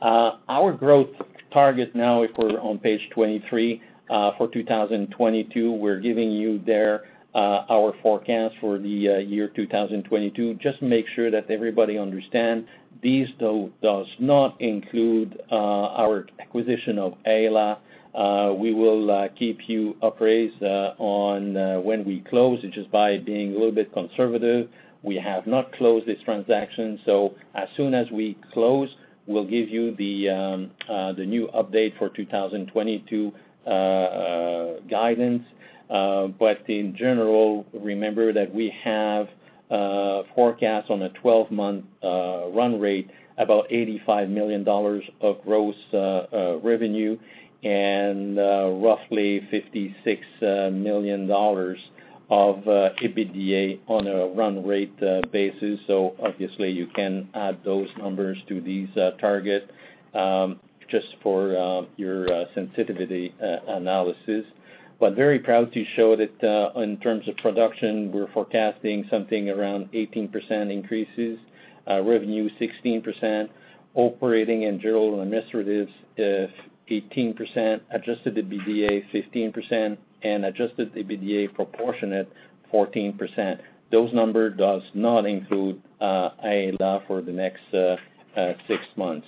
[0.00, 1.08] Uh, our growth
[1.52, 3.82] target now, if we're on page 23,
[4.38, 7.04] for 2022, we're giving you there
[7.36, 10.54] our forecast for the year 2022.
[10.54, 12.66] Just make sure that everybody understand
[13.02, 17.78] these though does not include our acquisition of Aela
[18.16, 23.50] uh, we will uh, keep you appraised uh, on when we close, just by being
[23.50, 24.70] a little bit conservative.
[25.02, 28.88] We have not closed this transaction, so as soon as we close,
[29.26, 30.70] we'll give you the um,
[31.16, 33.32] the new update for 2022
[34.88, 35.42] guidance.
[35.88, 39.28] Uh, but in general, remember that we have
[39.70, 44.66] uh, forecast on a 12-month uh, run rate, about $85 million
[45.20, 45.74] of gross
[46.62, 47.18] revenue
[47.62, 51.28] and uh, roughly $56 million
[52.28, 55.78] of uh, EBITDA on a run rate uh, basis.
[55.86, 58.88] So Obviously, you can add those numbers to these
[59.20, 59.68] target
[60.14, 64.44] um, just for your sensitivity analysis.
[64.98, 70.72] But Very proud to show that in terms of production, we're forecasting something around 18%
[70.72, 71.38] increases,
[71.86, 73.48] revenue 16%,
[73.94, 82.30] operating and general administrative 18%, adjusted EBITDA 15%, and adjusted EBITDA proportionate
[82.72, 83.58] 14%.
[83.92, 87.96] Those number does not include uh, Aela for the next uh,
[88.38, 89.26] uh, six months.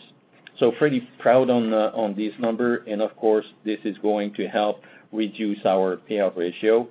[0.59, 4.81] So Pretty proud on on this number, and of course, this is going to help
[5.13, 6.89] reduce our payout ratio.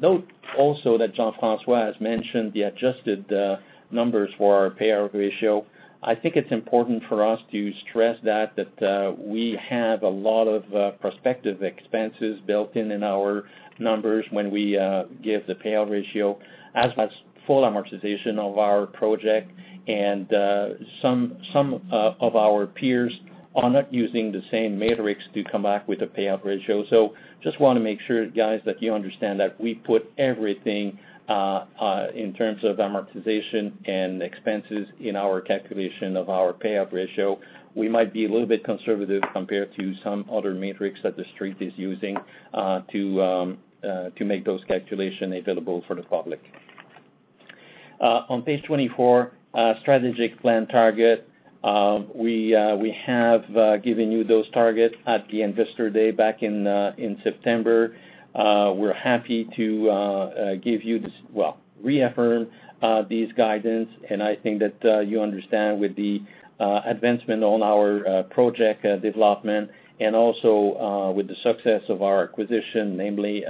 [0.00, 0.26] Note
[0.58, 3.30] also that Jean-François has mentioned the adjusted
[3.90, 5.64] numbers for our payout ratio.
[6.04, 10.48] I think it's important for us to stress that that uh, we have a lot
[10.48, 13.44] of uh, prospective expenses built in in our
[13.78, 16.38] numbers when we uh, give the payout ratio,
[16.74, 17.12] as well as
[17.46, 19.52] full amortization of our project.
[19.86, 20.26] and
[21.00, 23.12] Some some of our peers
[23.54, 26.84] are not using the same matrix to come back with a payout ratio.
[26.88, 31.64] So Just want to make sure, guys, that you understand that we put everything uh,
[31.80, 37.38] uh, in terms of amortization and expenses in our calculation of our payout ratio.
[37.74, 41.56] We might be a little bit conservative compared to some other metrics that the street
[41.60, 42.16] is using
[42.52, 46.40] uh, to um, uh to make those calculations available for the public.
[48.00, 49.32] Uh on page 24,
[49.80, 51.28] strategic plan target.
[51.64, 52.50] Um, we
[53.06, 53.42] have
[53.82, 57.96] given you those targets at the Investor Day back in uh in September.
[58.34, 62.48] Uh, we're happy to uh, uh, give you this, well, reaffirm
[63.08, 66.20] these guidance, and I think that you understand with the
[66.58, 69.70] advancement on our project development
[70.00, 73.44] and also with the success of our acquisition, namely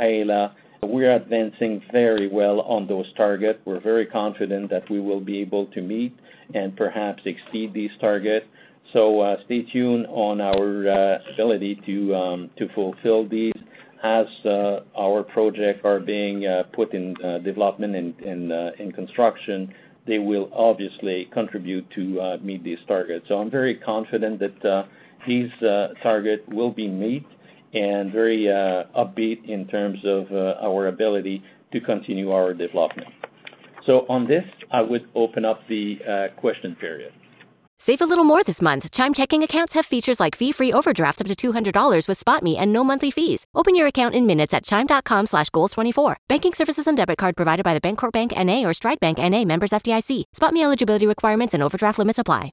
[0.00, 0.52] Aela,
[0.82, 3.58] we're advancing very well on those targets.
[3.64, 6.16] We're very confident that we will be able to meet
[6.54, 8.46] and perhaps exceed these targets.
[8.92, 13.52] So Stay tuned on our ability to um, to fulfill these
[14.04, 19.72] as uh, our projects are being uh, put in uh, development and in construction,
[20.06, 23.24] they will obviously contribute to meet these targets.
[23.28, 24.86] So I'm very confident that
[25.26, 25.50] these
[26.02, 27.22] targets will be met
[27.72, 28.44] and very
[28.94, 30.30] upbeat in terms of
[30.62, 33.08] our ability to continue our development.
[33.86, 37.12] So On this, I would open up the uh, question period.
[37.78, 38.90] Save a little more this month.
[38.92, 42.82] Chime checking accounts have features like fee-free overdraft up to $200 with SpotMe and no
[42.82, 43.44] monthly fees.
[43.54, 46.16] Open your account in minutes at chime.com slash goals24.
[46.28, 48.64] Banking services and debit card provided by the Bancorp Bank N.A.
[48.64, 49.44] or Stride Bank N.A.
[49.44, 50.24] members FDIC.
[50.34, 52.52] SpotMe eligibility requirements and overdraft limits apply.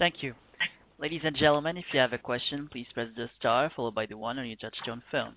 [0.00, 0.34] Thank you.
[0.98, 4.16] Ladies and gentlemen, if you have a question, please press the star followed by the
[4.16, 5.34] one on your touchtone phone.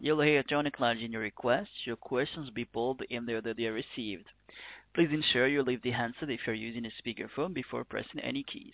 [0.00, 1.68] You'll hear a tone acknowledging your request.
[1.84, 4.26] Your questions will be pulled in the order they are received.
[4.94, 8.72] Please ensure you leave the handset if you're using a speakerphone before pressing any keys.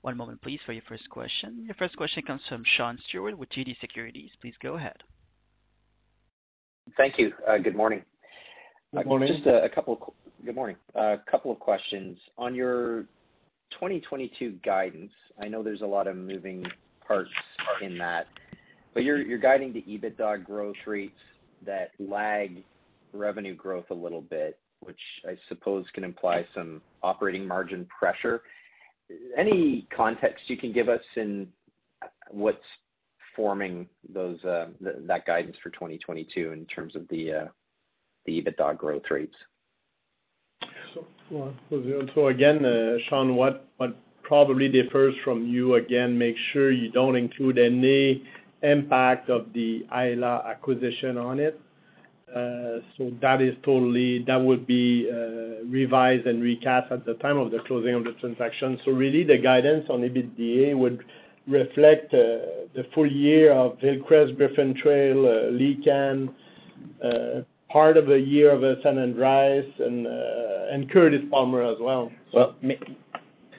[0.00, 1.62] One moment, please, for your first question.
[1.66, 4.30] Your first question comes from Sean Steuart with TD Securities.
[4.40, 4.96] Please go ahead.
[6.96, 7.32] Thank you.
[7.46, 8.02] Uh, good morning.
[8.94, 9.30] Good morning.
[9.30, 10.14] Uh, just a couple.
[10.42, 10.76] Good morning.
[10.94, 12.16] A couple of questions.
[12.38, 13.04] On your
[13.72, 16.64] 2022 guidance, I know there's a lot of moving
[17.06, 17.30] parts
[17.82, 18.26] in that,
[18.94, 21.18] but you're guiding the EBITDA growth rates
[21.64, 22.62] that lag
[23.12, 28.42] revenue growth a little bit, which I suppose can imply some operating margin pressure.
[29.36, 31.48] Any context you can give us in
[32.30, 32.58] what's
[33.34, 37.48] forming those uh that guidance for 2022 in terms of the
[38.26, 39.34] the EBITDA growth rates?
[42.14, 43.68] So again, uh, Sean, what
[44.28, 48.22] probably differs from you, again, make sure you don't include any
[48.62, 51.58] impact of the Aela acquisition on it.
[52.28, 57.38] Uh so that is totally that would be uh, revised and recast at the time
[57.38, 58.78] of the closing of the transaction.
[58.84, 61.02] So really the guidance on EBITDA would
[61.46, 65.16] reflect uh, the full year of Hillcrest, Griffin Trail,
[65.60, 66.28] Licán,
[67.70, 72.10] part of a year of San Andrés and uh, and Curtis Palmer as well.
[72.32, 72.54] Well,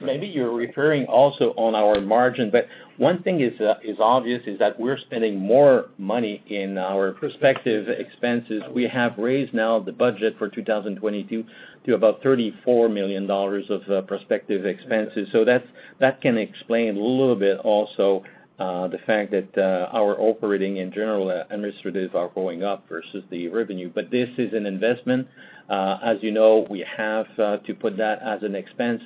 [0.02, 4.58] maybe you're referring also on our margin, but one thing is uh, is obvious is
[4.58, 8.62] that we're spending more money in our prospective expenses.
[8.74, 11.44] We have raised now the budget for 2022
[11.86, 15.28] to about $34 million of uh, prospective expenses.
[15.32, 15.66] So that's
[15.98, 18.22] that can explain a little bit also
[18.60, 23.48] Uh, the fact that uh, our operating and general administrative are going up versus the
[23.48, 23.90] revenue.
[23.92, 25.26] But this is an investment.
[25.70, 29.00] Uh, as you know, we have to put that as an expense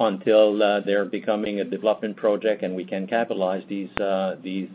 [0.00, 3.90] until they're becoming a development project, and we can capitalize these
[4.42, 4.68] these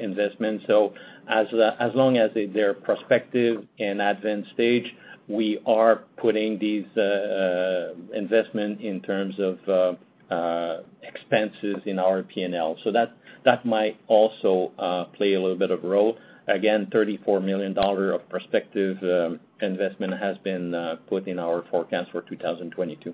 [0.00, 0.64] investments.
[0.66, 0.92] So
[1.28, 1.46] as
[1.78, 4.86] as long as they're prospective and advanced stage,
[5.28, 6.86] we are putting these
[8.12, 9.98] investment in terms of
[10.32, 12.76] Uh, expenses in our P&L.
[12.84, 12.90] So
[13.44, 16.16] that might also uh, play a little bit of role.
[16.48, 20.74] Again, $34 million of prospective uh, investment has been
[21.06, 23.12] put in our forecast for 2022.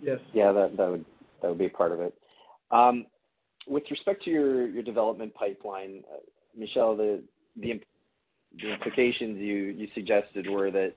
[0.00, 0.18] Yes.
[0.32, 1.04] Yeah, that
[1.42, 2.14] would be a part of it.
[2.70, 3.06] Um,
[3.66, 6.04] with respect to your development pipeline,
[6.56, 7.20] Michel, the
[8.62, 10.94] implications you suggested were that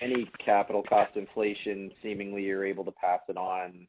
[0.00, 3.86] any capital cost inflation, seemingly you're able to pass it on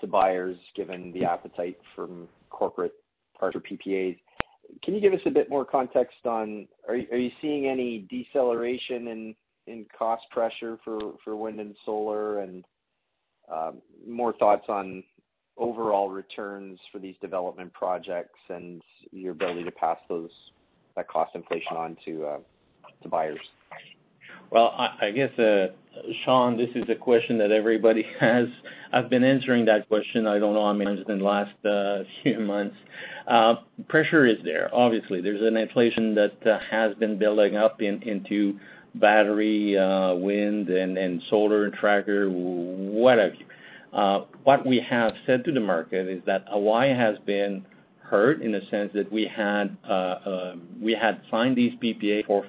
[0.00, 2.94] to buyers given the appetite from corporate
[3.38, 4.18] partner PPAs.
[4.82, 9.34] Can you give us a bit more context on are you seeing any deceleration
[9.66, 12.64] in cost pressure for wind and solar and
[13.50, 15.02] um, more thoughts on
[15.56, 18.82] overall returns for these development projects and
[19.12, 20.30] your ability to pass those
[20.96, 22.38] that cost inflation on to uh,
[23.02, 23.38] to buyers?
[24.54, 25.66] Well, I I guess, uh,
[26.24, 28.46] Sean, this is a question that everybody has.
[28.92, 32.04] I've been answering that question, I don't know how many times in the last uh,
[32.22, 32.76] few months.
[33.26, 33.54] Uh,
[33.88, 34.70] Pressure is there.
[34.72, 36.34] Obviously, there's an inflation that
[36.70, 38.56] has been building up into
[38.94, 43.46] battery, uh, wind and and solar tracker, what have you.
[43.98, 47.66] Uh, What we have said to the market is that Hawaii has been
[48.04, 52.44] hurt in the sense that we had uh, um, we had signed these PPA four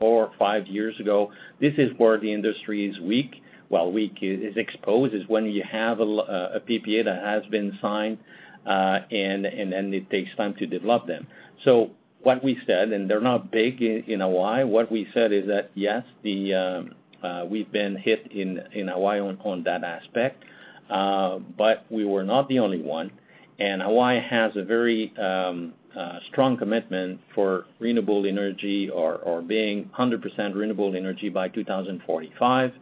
[0.00, 1.30] or five years ago.
[1.60, 3.30] This is where the industry is weak.
[3.68, 8.18] Well, weak is exposed is when you have a a PPA that has been signed,
[8.66, 11.26] uh, and and then it takes time to develop them.
[11.64, 11.90] So
[12.22, 16.02] what we said, and they're not big in Hawaii, what we said is that, yes,
[16.24, 20.44] the um, uh we've been hit in in Hawaii on that aspect,
[20.88, 23.10] but we were not the only one.
[23.58, 30.94] Hawaii has a very um, uh, strong commitment for renewable energy or being 100% renewable
[30.94, 32.72] energy by 2045.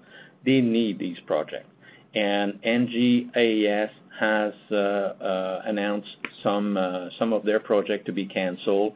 [0.44, 1.68] They need these projects.
[2.14, 8.94] And AES has uh, uh, announced some of their project to be canceled.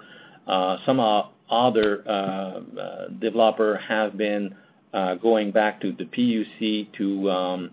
[0.85, 1.01] Some
[1.51, 2.03] other
[3.21, 4.55] developer have been
[5.23, 7.71] going back to the PUC to um,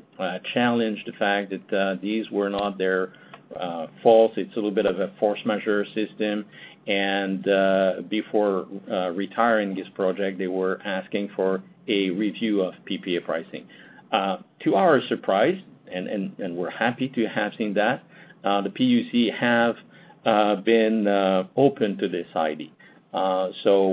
[0.54, 3.14] challenge the fact that these were not their
[3.60, 4.34] Uh, fault.
[4.36, 6.44] It's a little bit of a force majeure system.
[6.88, 13.24] And uh, before uh, retiring this project, they were asking for a review of PPA
[13.24, 13.66] pricing.
[14.12, 15.58] Uh, to our surprise,
[15.90, 18.04] and we're happy to have seen that,
[18.44, 21.08] uh, the PUC have been
[21.56, 22.70] open to this idea.
[23.16, 23.48] Uh,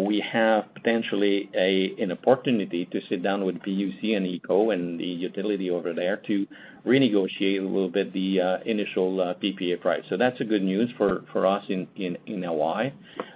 [0.08, 5.70] we have potentially an opportunity to sit down with PUC and HECO and the utility
[5.70, 6.44] over there to
[6.84, 10.02] renegotiate a little bit the uh, initial uh, PPA price.
[10.10, 11.86] So that's a good news for for us in
[12.26, 12.90] in Hawaii.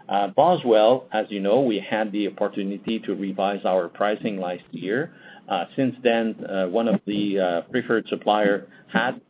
[0.08, 5.12] Uh Boswell, as you know, we had the opportunity to revise our pricing last year.
[5.76, 6.34] Since then,
[6.72, 9.20] one of the preferred supplier had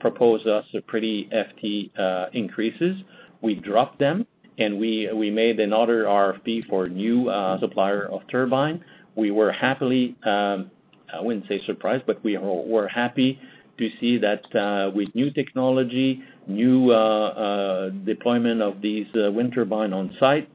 [0.00, 1.92] proposed us a pretty hefty
[2.32, 2.96] increases.
[3.40, 4.26] We dropped them,
[4.58, 8.84] and we made another RFP for a new uh, supplier of turbine.
[9.16, 10.70] We were happily, um,
[11.12, 13.38] I wouldn't say surprised, but we were happy
[13.78, 20.14] to see that uh, with new technology, new uh, deployment of these wind turbine on
[20.20, 20.48] site,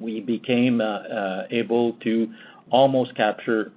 [0.00, 0.80] we became
[1.50, 2.28] able to
[2.70, 3.72] almost capture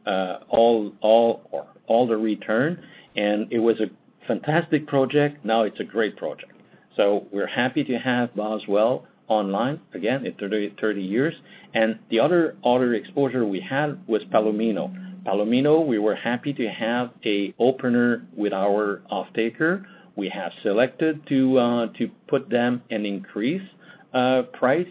[0.49, 2.81] all the return.
[3.15, 3.87] And it was a
[4.27, 5.43] fantastic project.
[5.45, 6.51] Now it's a great project.
[6.95, 11.33] So we're happy to have Boswell online again in 30 years.
[11.73, 15.23] And the other other exposure we had was Palomino.
[15.25, 19.85] Palomino, we were happy to have a opener with our offtaker.
[20.15, 23.71] We have selected to uh, to put them an increased
[24.13, 24.87] uh, price,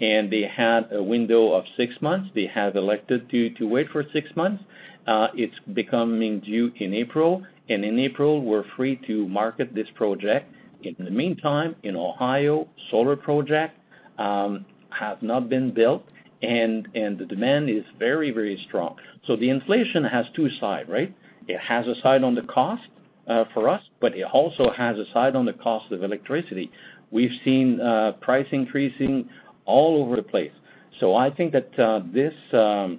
[0.00, 2.30] and they had a window of six months.
[2.34, 4.62] They have elected to wait for six months.
[5.06, 7.42] Uh, it's becoming due in April.
[7.68, 10.52] And in April, we're free to market this project.
[10.82, 13.76] In the meantime, in Ohio, solar project
[14.18, 16.04] have not been built,
[16.42, 18.96] and and the demand is very, very strong.
[19.26, 21.14] So the inflation has two sides, right?
[21.48, 22.82] It has a side on the cost
[23.28, 26.70] uh, for us, but it also has a side on the cost of electricity.
[27.10, 29.28] We've seen uh, price increasing
[29.64, 30.52] all over the place.
[31.00, 32.34] So I think that uh, this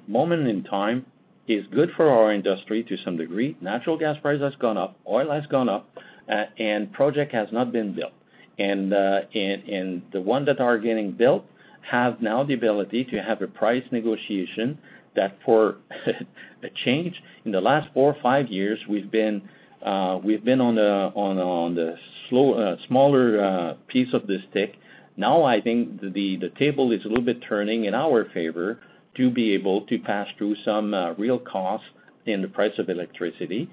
[0.07, 1.05] moment in time
[1.47, 3.57] is good for our industry to some degree.
[3.61, 5.89] Natural gas price has gone up, oil has gone up,
[6.29, 8.13] uh, and project has not been built.
[8.59, 11.45] Uh, and the one that are getting built
[11.89, 14.77] have now the ability to have a price negotiation
[15.15, 15.77] that for
[16.63, 19.41] a change in the last four or five years, we've been
[19.83, 21.95] uh, we've been on the on the
[22.29, 24.75] slow uh, smaller piece of the stick.
[25.17, 28.79] Now, I think the table is a little bit turning in our favor
[29.17, 31.85] to be able to pass through some real costs
[32.25, 33.69] in the price of electricity.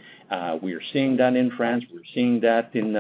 [0.63, 1.85] We are seeing that in France.
[1.93, 2.93] We're seeing that in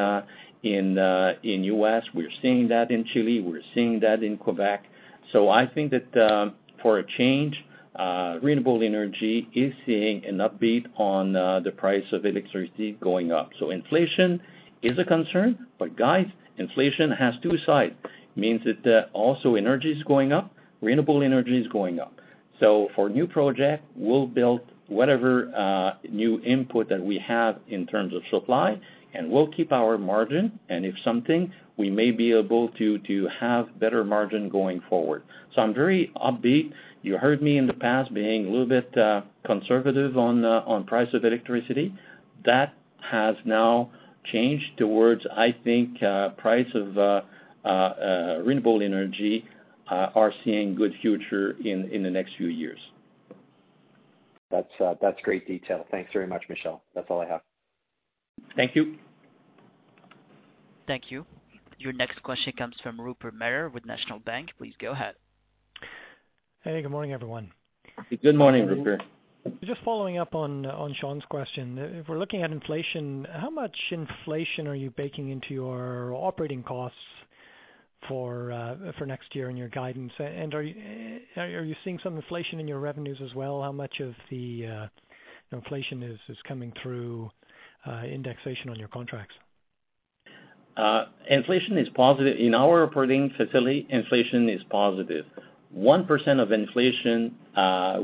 [0.62, 2.02] U.S.
[2.14, 3.40] We're seeing that in Chile.
[3.40, 4.84] We're seeing that in Quebec.
[5.32, 6.52] So I think that
[6.82, 7.56] for a change,
[7.96, 13.50] uh, renewable energy is seeing an upbeat on uh, the price of electricity going up.
[13.58, 14.40] So inflation
[14.82, 17.94] is a concern, but guys, inflation has two sides.
[18.36, 22.14] Means that also energy is going up, renewable energy is going up.
[22.60, 24.60] So for new project, we'll build
[24.90, 28.78] whatever uh, new input that we have in terms of supply,
[29.14, 30.58] and we'll keep our margin.
[30.68, 35.22] And if something, we may be able to to have better margin going forward.
[35.54, 36.72] So I'm very upbeat.
[37.02, 40.84] You heard me in the past being a little bit uh, conservative on uh, on
[40.84, 41.94] price of electricity.
[42.44, 42.74] That
[43.10, 43.90] has now
[44.32, 46.88] changed towards, I think, uh price of
[48.44, 49.44] renewable energy
[49.88, 52.78] are seeing good future in in the next few years.
[54.50, 55.86] That's uh, that's great detail.
[55.90, 56.82] Thanks very much, Michel.
[56.94, 57.40] That's all I have.
[58.56, 58.96] Thank you.
[60.86, 61.24] Thank you.
[61.78, 64.50] Your next question comes from Rupert Merer with National Bank.
[64.58, 65.14] Please go ahead.
[66.62, 67.52] Hey, good morning, everyone.
[68.22, 69.02] Good morning, Rupert.
[69.64, 71.78] Just following up on on Sean's question.
[71.78, 76.98] If we're looking at inflation, how much inflation are you baking into your operating costs
[78.08, 80.12] for uh for next year in your guidance?
[80.18, 80.66] And are
[81.36, 83.62] are you seeing some inflation in your revenues as well?
[83.62, 84.86] How much of the uh,
[85.56, 87.30] inflation is coming through
[87.86, 89.34] uh, indexation on your contracts?
[90.76, 92.36] Uh, inflation is positive.
[92.38, 95.24] In our operating facility, inflation is positive.
[95.76, 97.36] 1% of inflation,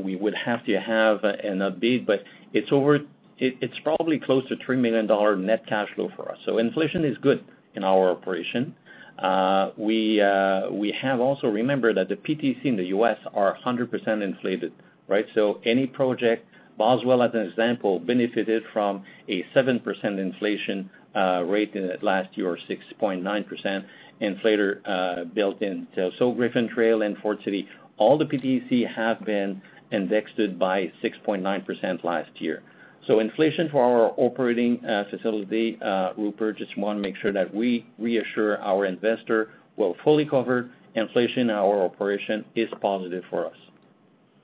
[0.03, 2.19] we would have to have an upbeat, but
[2.53, 2.99] it's over
[3.39, 6.37] it's probably close to 3 million dollar net cash flow for us.
[6.45, 7.43] So inflation is good
[7.75, 8.75] in our operation.
[9.17, 13.17] Uh, we uh we have also remember that the PTC in the U.S.
[13.33, 14.73] are 100% inflated,
[15.07, 15.25] right?
[15.33, 16.45] So any project,
[16.77, 19.81] Boswell, as an example, benefited from a 7%
[20.19, 23.85] inflation uh, rate in last year, or 6.9%
[24.21, 25.87] inflator uh, built in.
[26.19, 29.61] So Griffin Trail and Foard City, all the PTC have been
[29.91, 32.61] indexed by 6.9% last year.
[33.07, 37.53] So inflation for our operating uh, facility, uh, Rupert, just want to make sure that
[37.53, 40.71] we reassure our investor we're fully covered.
[40.95, 43.55] Inflation in our operation is positive for us.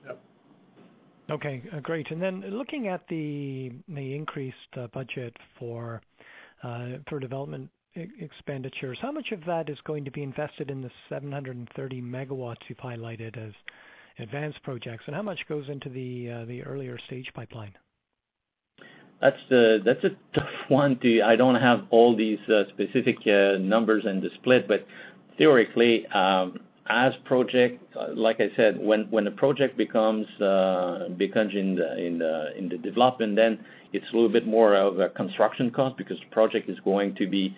[0.06, 0.20] Yep.
[1.32, 2.10] Okay, uh, great.
[2.10, 4.56] And then looking at the the increased
[4.92, 6.00] budget for
[6.62, 10.90] uh for development expenditures, how much of that is going to be invested in the
[11.08, 13.52] 730 MW you've highlighted as
[14.20, 17.74] advanced projects, and how much goes into the the earlier stage pipeline?
[19.24, 20.98] That's the that's a tough one.
[21.00, 21.22] To.
[21.22, 24.86] I don't have all these uh, specific uh, numbers in the split, but
[25.38, 26.60] theoretically, um,
[26.90, 30.26] as project, uh, like I said, when when a project becomes
[31.16, 32.22] becomes in in
[32.58, 33.64] in the development, then
[33.94, 37.26] it's a little bit more of a construction cost because the project is going to
[37.26, 37.56] be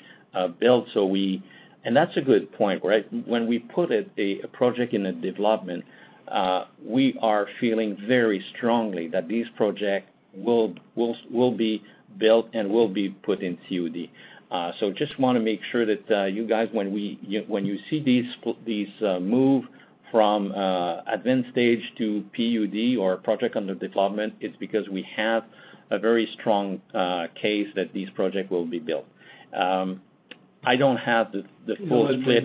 [0.60, 0.86] built.
[0.94, 1.42] So we,
[1.84, 3.06] and that's a good point, right?
[3.26, 4.04] When we put a
[4.52, 5.82] project in a development,
[6.84, 11.82] we are feeling very strongly that these projects will be
[12.18, 14.10] built and will be put in COD.
[14.50, 18.24] Uh, so just wanna make sure that uh, you guys, when we you see these
[18.64, 19.64] these uh, move
[20.12, 25.42] from uh, advanced stage to PUD or project under development, it's because we have
[25.90, 26.80] a very strong
[27.40, 29.06] case that these projects will be built.
[29.52, 30.00] Um,
[30.64, 32.44] I don't have the the full split.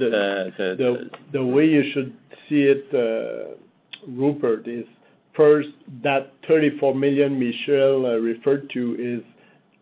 [1.34, 2.16] The way you should
[2.50, 3.60] see it,
[4.08, 4.86] Rupert, is
[5.36, 5.70] first,
[6.04, 9.24] that 34 million Michel uh, referred to is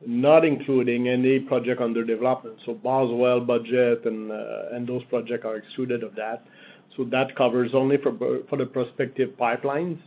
[0.06, 2.58] not including any project under development.
[2.66, 6.46] So Boswell budget and uh, those projects are excluded of that.
[6.96, 8.12] So that covers only for
[8.58, 10.00] the prospective pipelines.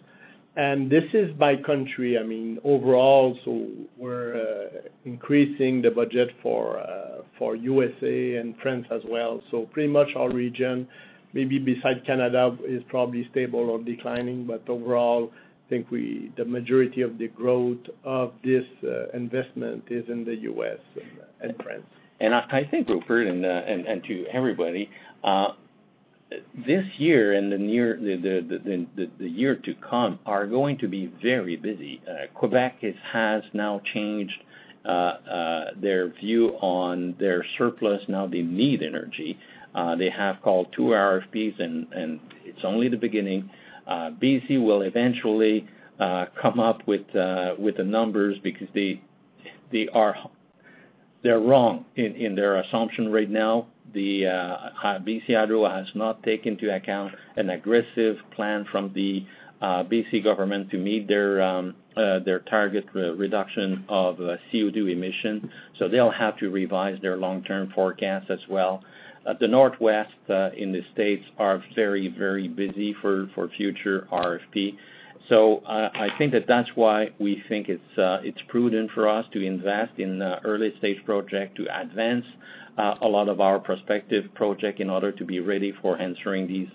[0.56, 2.18] And this is by country.
[2.18, 9.42] I mean, overall, so we're uh, increasing the budget for USA and France as well.
[9.50, 10.86] So pretty much our region,
[11.32, 14.46] maybe beside Canada, is probably stable or declining.
[14.46, 15.30] But overall,
[15.66, 20.36] I think we the majority of the growth of this uh, investment is in the
[20.52, 20.78] US
[21.40, 21.86] and France.
[22.20, 24.88] And I think, Rupert, uh, and and to everybody,
[25.24, 25.48] uh,
[26.66, 28.86] this year and the near the
[29.18, 32.00] the year to come are going to be very busy.
[32.34, 34.40] Quebec has now changed
[34.84, 38.00] their view on their surplus.
[38.08, 39.38] Now they need energy.
[39.74, 43.50] Uh, they have called two RFPs, and and it's only the beginning.
[43.86, 45.66] Uh, BC will eventually
[45.98, 49.00] uh, come up with uh, with the numbers because they
[49.72, 50.14] they are
[51.22, 53.68] they're wrong in their assumption right now.
[53.94, 59.24] The uh, BC Hydro has not taken into account an aggressive plan from the
[59.62, 65.48] BC government to meet their um, their target reduction of CO2 emission.
[65.78, 68.82] So they'll have to revise their long-term forecast as well.
[69.26, 74.76] Uh, the Northwest uh, in the States are very very busy for future RFP.
[75.28, 79.98] So uh, I think that that's why we think it's prudent for us to invest
[79.98, 82.24] in early-stage project to advance
[82.76, 86.68] a lot of our prospective project in order to be ready for answering these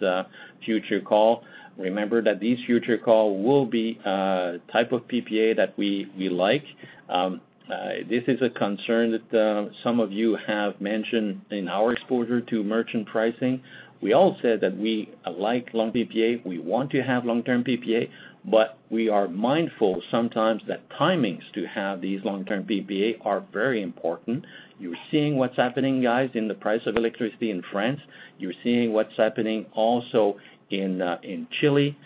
[0.66, 1.44] future call.
[1.78, 6.64] Remember that these future call will be a type of PPA that we like.
[7.10, 11.92] Um, Uh, this is a concern that uh, some of you have mentioned in our
[11.92, 13.62] exposure to merchant pricing.
[14.02, 16.46] We all said that we like long PPA.
[16.46, 18.10] We want to have long-term PPA,
[18.50, 24.46] but we are mindful sometimes that timings to have these long-term PPA are very important.
[24.80, 28.00] You're seeing what's happening, guys, in the price of electricity in France.
[28.38, 30.38] You're seeing what's happening also
[30.70, 31.18] in uh,
[31.60, 31.98] Chile.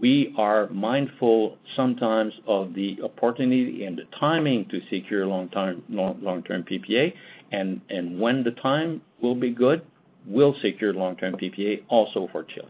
[0.00, 6.42] We are mindful sometimes of the opportunity and the timing to secure long-term long long
[6.42, 7.12] term PPA.
[7.52, 9.86] And and when the time will be good,
[10.26, 12.68] we'll secure long-term PPA also for Chile.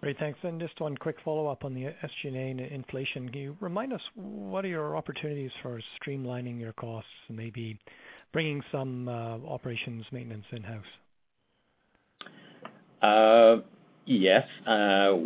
[0.00, 0.18] Great.
[0.18, 0.38] Thanks.
[0.42, 3.28] And just one quick follow-up on the SG&A and inflation.
[3.30, 7.78] Can you remind us what are your opportunities for streamlining your costs and maybe
[8.32, 10.84] bringing some uh, operations maintenance in-house?
[13.02, 13.56] Uh,
[14.10, 14.48] Yes.
[14.66, 15.16] Uh,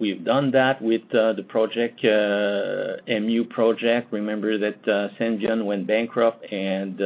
[0.00, 4.12] we've done that with uh, the project, uh, MU project.
[4.12, 4.82] Remember that
[5.16, 7.00] Senvion went bankrupt and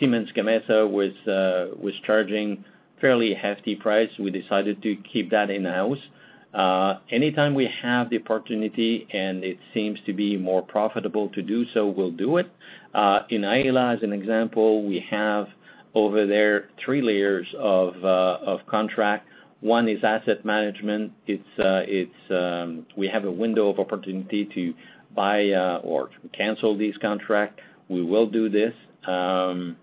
[0.00, 2.64] Siemens Gamesa was charging
[3.00, 4.08] fairly hefty price.
[4.18, 6.98] We decided to keep that in-house.
[7.08, 11.86] Anytime we have the opportunity and it seems to be more profitable to do so,
[11.86, 12.46] we'll do it.
[13.30, 15.46] In Aela, as an example, we have
[15.94, 19.28] over there three layers of contract.
[19.60, 21.12] One is asset management.
[21.26, 24.74] It's uh, um, we have a window of opportunity to
[25.14, 27.60] buy uh, or cancel these contract.
[27.88, 28.72] We will do this.
[29.06, 29.76] Um,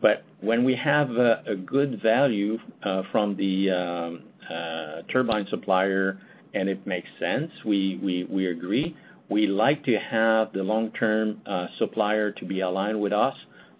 [0.00, 6.18] but when we have a good value uh, from the um, turbine supplier
[6.54, 7.50] and it makes sense.
[7.64, 8.96] We agree.
[9.28, 11.42] We like to have the long-term
[11.78, 13.34] supplier to be aligned with us.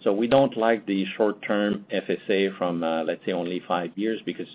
[0.04, 4.46] So we don't like the short-term FSA from, let's say, only five years because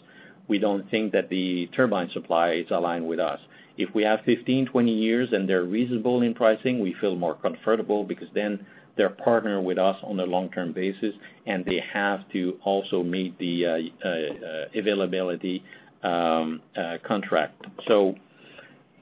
[0.48, 3.40] we don't think that the turbine supply is aligned with us.
[3.78, 8.04] If we have 15, 20 years and they're reasonable in pricing, we feel more comfortable
[8.04, 8.66] because then
[8.98, 11.14] they're partner with us on a long-term basis,
[11.46, 15.64] and they have to also meet the uh, uh, availability
[16.04, 17.64] um, uh, contract.
[17.88, 18.16] So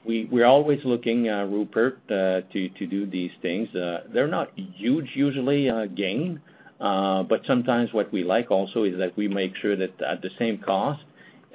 [0.04, 3.68] we're always looking, Rupert, to do these things.
[3.72, 6.40] They're not huge usually, gain,
[6.78, 10.58] but sometimes what we like also is that we make sure that at the same
[10.58, 11.00] cost,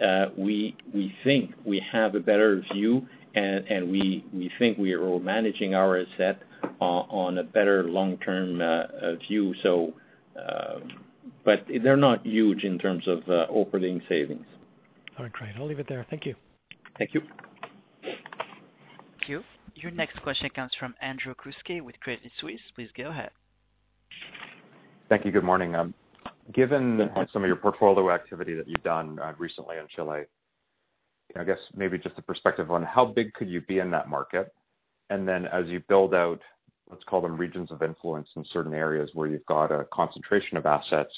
[0.01, 0.75] Uh, we
[1.23, 6.41] think we have a better view and we think we are managing our asset
[6.79, 9.53] on a better long-term uh, uh, view.
[9.65, 11.05] Um,
[11.45, 14.45] but they're not huge in terms of operating savings.
[15.17, 15.51] All right, great.
[15.57, 16.05] I'll leave it there.
[16.09, 16.35] Thank you.
[16.97, 17.21] Thank you.
[18.01, 19.43] Thank you.
[19.75, 22.59] Your next question comes from Andrew Kuske with Credit Suisse.
[22.75, 23.31] Please go ahead.
[25.09, 25.31] Thank you.
[25.31, 25.75] Good morning.
[25.75, 25.93] Um,
[26.53, 30.23] Given some of your portfolio activity that you've done uh, recently in Chile,
[31.35, 34.53] I guess maybe just a perspective on how big could you be in that market?
[35.09, 36.39] And then as you build out,
[36.89, 40.65] let's call them regions of influence in certain areas where you've got a concentration of
[40.65, 41.13] assets,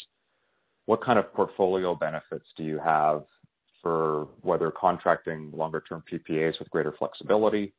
[0.86, 3.24] what kind of portfolio benefits do you have
[3.82, 7.74] for whether contracting longer term PPAs with greater flexibility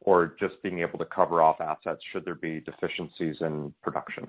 [0.00, 4.26] or just being able to cover off assets should there be deficiencies in production?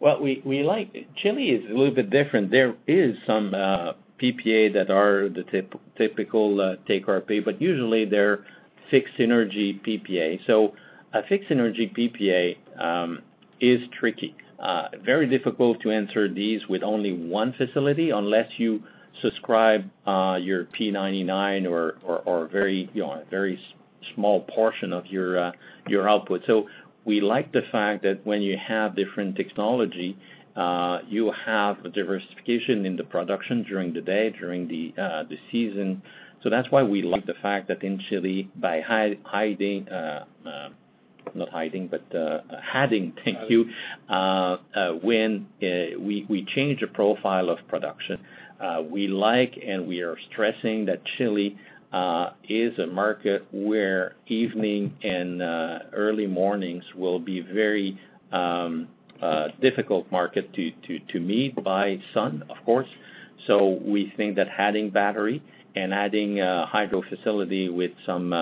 [0.00, 0.92] Well, we we like
[1.22, 2.50] Chile is a little bit different.
[2.50, 5.44] There is some uh, PPA that are the
[5.96, 8.46] typical uh, take-or-pay, but usually they're
[8.90, 10.40] fixed energy PPA.
[10.46, 10.74] So
[11.12, 13.20] a fixed energy PPA um,
[13.60, 14.34] is tricky.
[14.58, 18.82] Uh, Very difficult to answer these with only one facility unless you
[19.22, 23.58] subscribe uh, your P99 or or, or very, you know, a very
[24.14, 25.52] small portion of your uh,
[25.88, 26.42] your output.
[27.04, 30.16] We like the fact that when you have different technology,
[30.56, 36.02] uh, you have a diversification in the production during the day, during the uh, season.
[36.42, 40.68] So that's why we like the fact that in Chile, by hide, hiding, uh, uh
[41.34, 42.40] not hiding, but uh,
[42.74, 43.66] adding, thank you,
[45.02, 48.18] when we we change the profile of production.
[48.90, 51.56] We like and we are stressing that Chile
[52.48, 57.98] is a market where evening and uh, early mornings will be very
[58.32, 58.88] um,
[59.20, 62.88] uh, difficult market to to to meet by sun, of course.
[63.46, 65.42] So we think that adding battery
[65.74, 68.32] and adding a hydro facility with some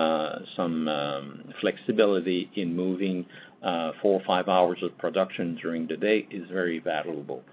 [0.55, 3.25] some um, flexibility in moving
[4.01, 7.43] four or five hours of production during the day is very valuable.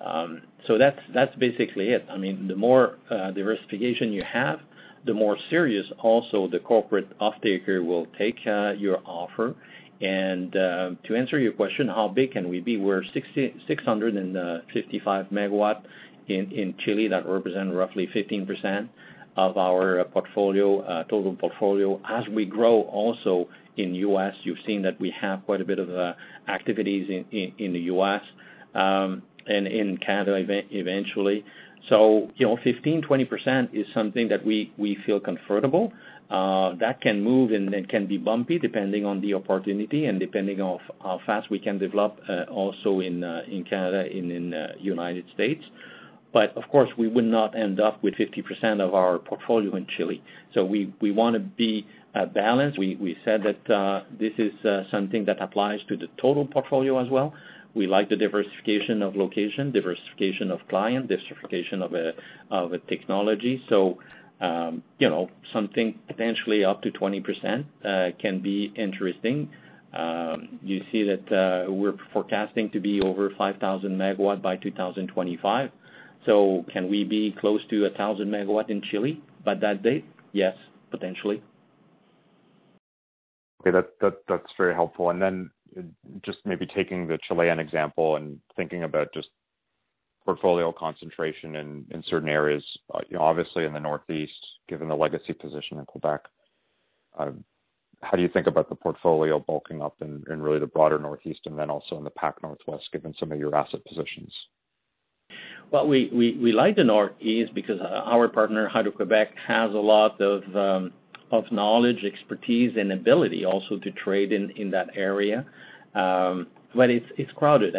[0.00, 2.06] Um, so that's that's basically it.
[2.10, 4.60] I mean, the more diversification you have,
[5.06, 9.54] the more serious also the corporate off-taker will take uh, your offer.
[10.00, 12.76] And uh, to answer your question, how big can we be?
[12.76, 15.82] We're 655 megawatt
[16.28, 17.08] in in Chile.
[17.08, 18.88] That represent roughly 15%
[19.38, 22.00] of our portfolio, uh, total portfolio.
[22.08, 23.48] As we grow also
[23.78, 26.12] in U.S., you've seen that we have quite a bit of uh,
[26.48, 28.20] activities in in, in the U.S.,
[28.74, 30.36] Um, and in Canada
[30.70, 31.44] eventually.
[31.88, 35.92] So, you know, 15%-20% is something that we we feel comfortable.
[36.28, 40.60] Uh, that can move and it can be bumpy depending on the opportunity and depending
[40.60, 44.66] on how fast we can develop uh, also in uh, in Canada and in the
[44.80, 45.62] United States.
[46.32, 50.20] But of course, we would not end up with 50% of our portfolio in Chile.
[50.52, 51.86] So we we wanna be
[52.34, 52.78] balanced.
[52.78, 54.52] We, we said that this is
[54.90, 57.34] something that applies to the total portfolio as well.
[57.76, 62.12] We like the diversification of location, diversification of client, diversification of a
[62.50, 63.62] of a technology.
[63.68, 63.98] So
[64.40, 69.50] um, you know, something potentially up to 20% uh, can be interesting.
[69.96, 75.70] Um, you see that uh, we're forecasting to be over 5,000 megawatt by 2025.
[76.26, 80.04] So Can we be close to 1,000 megawatt in Chile by that date?
[80.32, 80.54] Yes,
[80.90, 81.42] potentially.
[83.62, 83.70] Okay.
[83.70, 85.08] that, that That's very helpful.
[86.24, 89.28] Just maybe taking the Chilean example and thinking about just
[90.24, 94.94] portfolio concentration in in certain areas, uh, you know, obviously in the Northeast, given the
[94.94, 96.20] legacy position in Quebec,
[97.18, 97.30] uh,
[98.02, 101.40] how do you think about the portfolio bulking up in in really the broader Northeast
[101.46, 104.32] and then also in the Pac Northwest, given some of your asset positions?
[105.70, 110.92] Well, we like the Northeast because our partner, Hydro-Québec, has a lot of um,
[111.50, 115.44] knowledge, expertise, and ability also to trade in in that area.
[115.94, 117.74] Um, but it's it's crowded.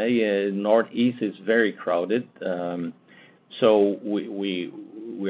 [0.56, 2.28] Northeast is very crowded.
[3.60, 4.72] So we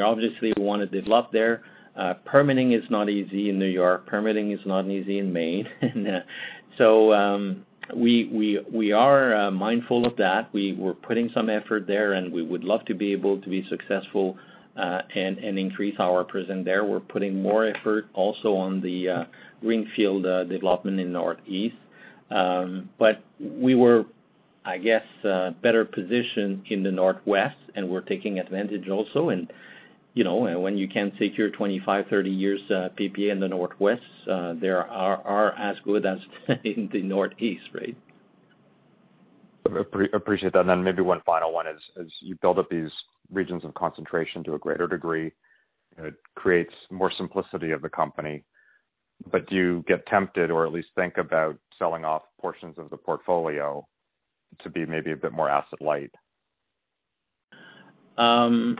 [0.01, 1.63] obviously wanna develop there.
[1.97, 4.05] Uh, permitting is not easy in New York.
[4.05, 5.67] Permitting is not easy in Maine.
[5.81, 6.19] and, uh,
[6.77, 7.65] so um,
[7.95, 10.53] we we we are uh, mindful of that.
[10.53, 13.65] We we're putting some effort there, and we would love to be able to be
[13.69, 14.37] successful
[14.77, 16.85] uh, and and increase our presence there.
[16.85, 19.23] We're putting more effort also on the uh,
[19.61, 21.75] greenfield uh, development in Northeast.
[22.29, 24.03] Um, but we were,
[24.65, 29.29] I guess, uh, better positioned in the Northwest, and we're taking advantage also.
[29.29, 29.51] And
[30.13, 34.53] you know, when you can secure 25, 30 years uh, PPA in the Northwest, uh,
[34.59, 36.17] they are, are as good as
[36.63, 37.95] in the Northeast, right?
[40.13, 40.61] Appreciate that.
[40.61, 42.91] And then maybe one final one is, as you build up these
[43.31, 45.31] regions of concentration to a greater degree,
[45.97, 48.43] it creates more simplicity of the company.
[49.31, 52.97] But do you get tempted or at least think about selling off portions of the
[52.97, 53.87] portfolio
[54.61, 56.11] to be maybe a bit more asset light?
[58.17, 58.77] Um,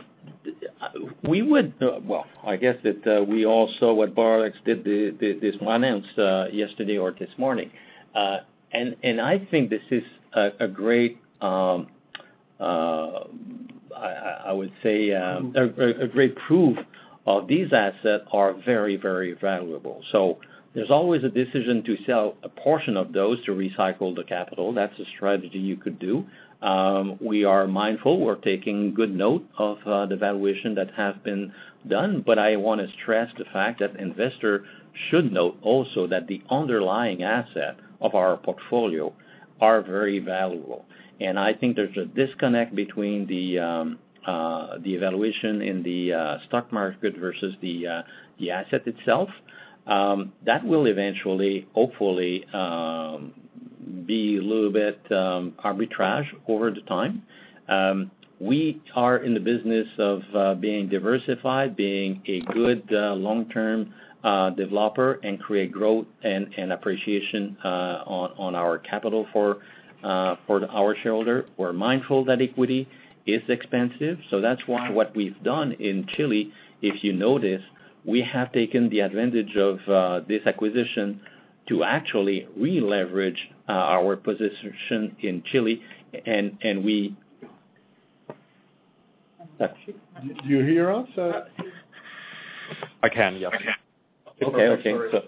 [1.22, 5.54] we would, uh, well, I guess that uh, we all saw what Boralex did this
[5.60, 7.70] announced uh, yesterday or this morning.
[8.70, 10.02] And and I think this is
[10.34, 11.88] a great, um,
[12.60, 16.76] I would say, um, a great proof
[17.26, 20.02] of these assets are very, very valuable.
[20.12, 20.38] So
[20.74, 24.72] there's always a decision to sell a portion of those to recycle the capital.
[24.72, 26.24] That's a strategy you could do.
[26.62, 28.20] Um, we are mindful.
[28.20, 31.52] We're taking good note of uh, the valuation that has been
[31.88, 34.64] done, but I want to stress the fact that investor
[35.10, 39.12] should note also that the underlying asset of our portfolio
[39.60, 40.84] are very valuable.
[41.20, 46.46] And I think there's a disconnect between the um, uh, the evaluation in the uh,
[46.46, 48.02] stock market versus the uh,
[48.38, 49.28] the asset itself.
[49.86, 53.32] Um, that will eventually, hopefully, um,
[54.06, 57.22] be a little bit um, arbitrage over the time.
[57.68, 63.92] Um, we are in the business of uh, being diversified, being a good uh, long-term
[64.50, 69.58] developer, and create growth and, and appreciation uh, on, on our capital for
[70.02, 71.46] uh, for our shareholder.
[71.56, 72.88] We're mindful that equity
[73.26, 76.52] is expensive, so that's why what we've done in Chile,
[76.82, 77.62] if you notice,
[78.04, 81.20] we have taken the advantage of uh, this acquisition
[81.68, 83.36] to actually re-leverage
[83.68, 85.82] uh, our position in Chile,
[86.26, 87.16] and and we.
[89.58, 89.66] Do
[90.44, 91.08] you hear us?
[91.18, 91.32] Uh?
[93.02, 93.52] I can, yes.
[94.42, 94.92] Okay, okay.
[95.12, 95.18] So,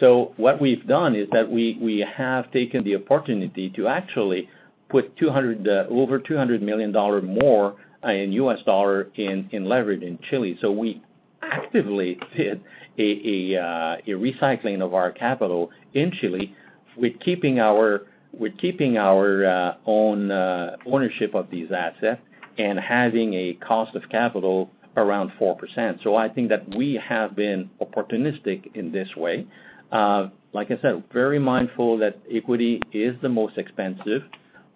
[0.00, 4.48] so what we've done is that we we have taken the opportunity to actually
[4.88, 8.58] put 200 uh, over 200 million dollar more uh, in U.S.
[8.64, 10.58] dollar in in leverage in Chile.
[10.60, 11.02] So we
[11.42, 12.62] actively did
[12.98, 16.54] a a, uh, a recycling of our capital in Chile
[16.96, 22.20] with keeping our with keeping our uh, own uh, ownership of these assets
[22.58, 26.02] and having a cost of capital around 4%.
[26.02, 29.46] So I think that we have been opportunistic in this way.
[29.92, 34.22] Uh, like I said, very mindful that equity is the most expensive,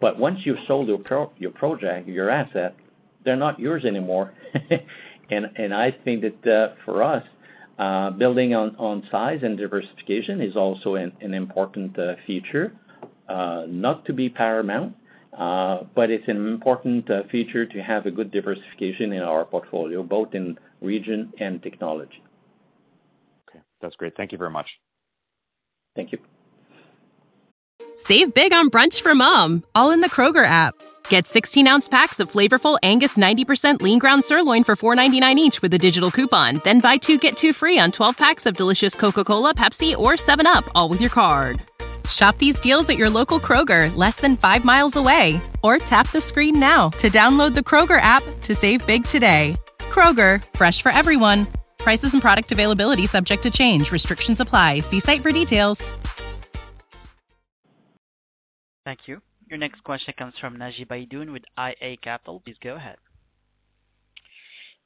[0.00, 2.76] but once you've sold your pro- your project, your asset,
[3.24, 4.34] they're not yours anymore.
[5.30, 7.24] and and I think that uh, for us,
[7.78, 12.72] uh, building on, on size and diversification is also an, an important uh, feature,
[13.28, 14.94] uh, not to be paramount,
[15.38, 20.02] uh, but it's an important uh, feature to have a good diversification in our portfolio,
[20.02, 22.22] both in region and technology.
[23.48, 24.14] Okay, that's great.
[24.16, 24.66] Thank you very much.
[25.94, 26.18] Thank you.
[27.94, 30.74] Save big on brunch for mom, all in the Kroger app.
[31.08, 35.72] Get 16 ounce packs of flavorful Angus 90% lean ground sirloin for $4.99 each with
[35.74, 36.60] a digital coupon.
[36.64, 40.12] Then buy two get two free on 12 packs of delicious Coca Cola, Pepsi, or
[40.12, 41.62] 7UP, all with your card.
[42.08, 45.40] Shop these deals at your local Kroger, less than five miles away.
[45.62, 49.56] Or tap the screen now to download the Kroger app to save big today.
[49.90, 51.48] Kroger, fresh for everyone.
[51.78, 53.90] Prices and product availability subject to change.
[53.90, 54.80] Restrictions apply.
[54.80, 55.90] See site for details.
[58.84, 59.20] Thank you.
[59.50, 62.40] Your next question comes from Naji Baydoun with iA Capital.
[62.40, 62.96] Please go ahead.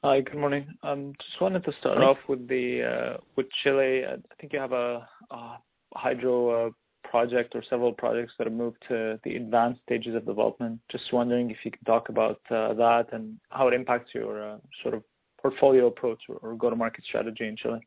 [0.03, 0.67] Hi, good morning.
[0.83, 4.03] Um, just wanted to start off with the uh, with Chile.
[4.05, 5.57] I think you have a, a
[5.95, 6.69] hydro uh,
[7.13, 10.79] project or several projects that have moved to the advanced stages of development.
[10.91, 14.57] Just wondering if you could talk about uh, that and how it impacts your uh,
[14.81, 15.03] sort of
[15.39, 17.79] portfolio approach or, go-to-market strategy in Chile.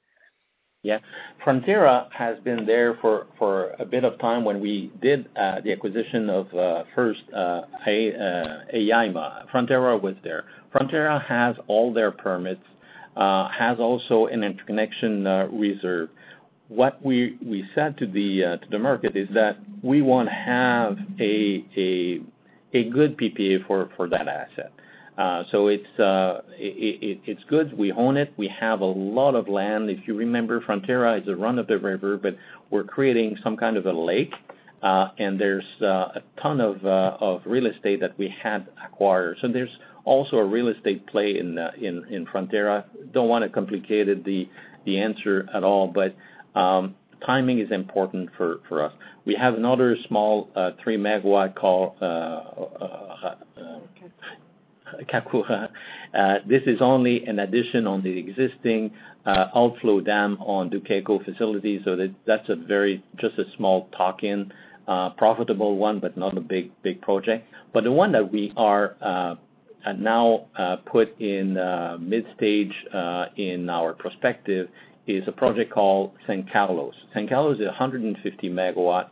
[0.85, 0.99] Yeah.
[1.45, 5.73] Frontera has been there for, for a bit of time when we did uh, the
[5.73, 6.47] acquisition of
[6.95, 10.45] first uh, a, uh, Frontera was there.
[10.73, 12.67] Frontera has all their permits,
[13.17, 16.11] has also an interconnection reserve.
[16.69, 20.35] What we, we said to the uh, to the market is that we want to
[20.35, 22.21] have a a
[22.77, 24.73] a good PPA for, for that asset.
[25.17, 27.77] Uh, so it's uh, it's good.
[27.77, 28.35] We own it.
[28.37, 29.89] We have a lot of land.
[29.89, 32.37] If you remember, Frontera is a run of the river, but
[32.71, 34.35] we're creating some kind of a lake,
[34.83, 39.39] uh, and there's a ton of of real estate that we had acquired.
[39.41, 42.85] So there's also a real estate play in in in Frontera.
[43.15, 44.47] Don't want to complicate the
[44.85, 46.15] the answer at all, but
[46.57, 48.93] Um, timing is important for for us.
[49.25, 51.97] We have another small uh, 3 MW called
[55.13, 55.69] Kakura.
[56.49, 58.93] This is only an addition on the existing
[59.27, 61.97] uh, outflow dam on Duqueco facility, so
[62.27, 64.53] that's a very just a small talk-in,
[64.87, 67.47] uh, profitable one, but not a big big project.
[67.75, 69.35] But the one that we are uh,
[69.99, 70.47] now
[70.91, 71.55] put in
[72.01, 72.73] mid-stage
[73.37, 74.69] in our perspective
[75.07, 76.95] is a project called San Carlos.
[77.15, 79.05] San Carlos is 150 MW.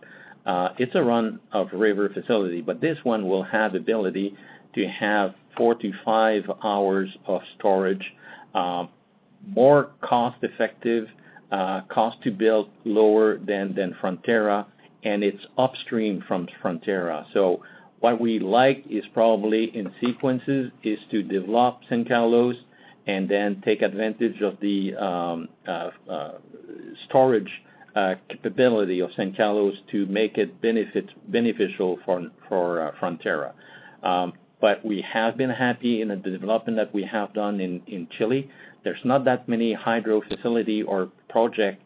[0.79, 4.37] It's a run-of-river facility, but this one will have the ability
[4.75, 8.03] to have four to five hours of storage,
[9.47, 11.07] more cost-effective,
[11.53, 14.67] uh, cost to build lower than, than Frontera,
[15.05, 17.25] and it's upstream from Frontera.
[17.33, 17.63] So
[18.01, 22.57] what we like is probably in sequences is to develop San Carlos
[23.07, 26.33] and then take advantage of the um, uh, uh,
[27.09, 27.51] storage
[27.95, 33.53] uh, capability of San Carlos to make it benefit, beneficial for for Frontera.
[34.61, 38.51] But we have been happy in the development that we have done in in Chile.
[38.83, 41.83] There's not that many hydro facility or project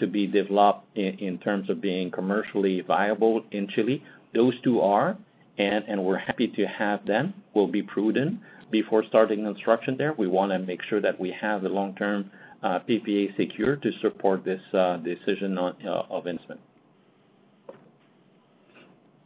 [0.00, 4.02] to be developed in in terms of being commercially viable in Chile.
[4.34, 5.16] Those two are,
[5.56, 7.32] and, and we're happy to have them.
[7.54, 8.40] We'll be prudent
[8.70, 10.12] before starting construction there.
[10.12, 12.30] We want to make sure that we have the long-term
[12.62, 14.60] PPA secure to support this
[15.04, 15.76] decision on,
[16.10, 16.60] of investment.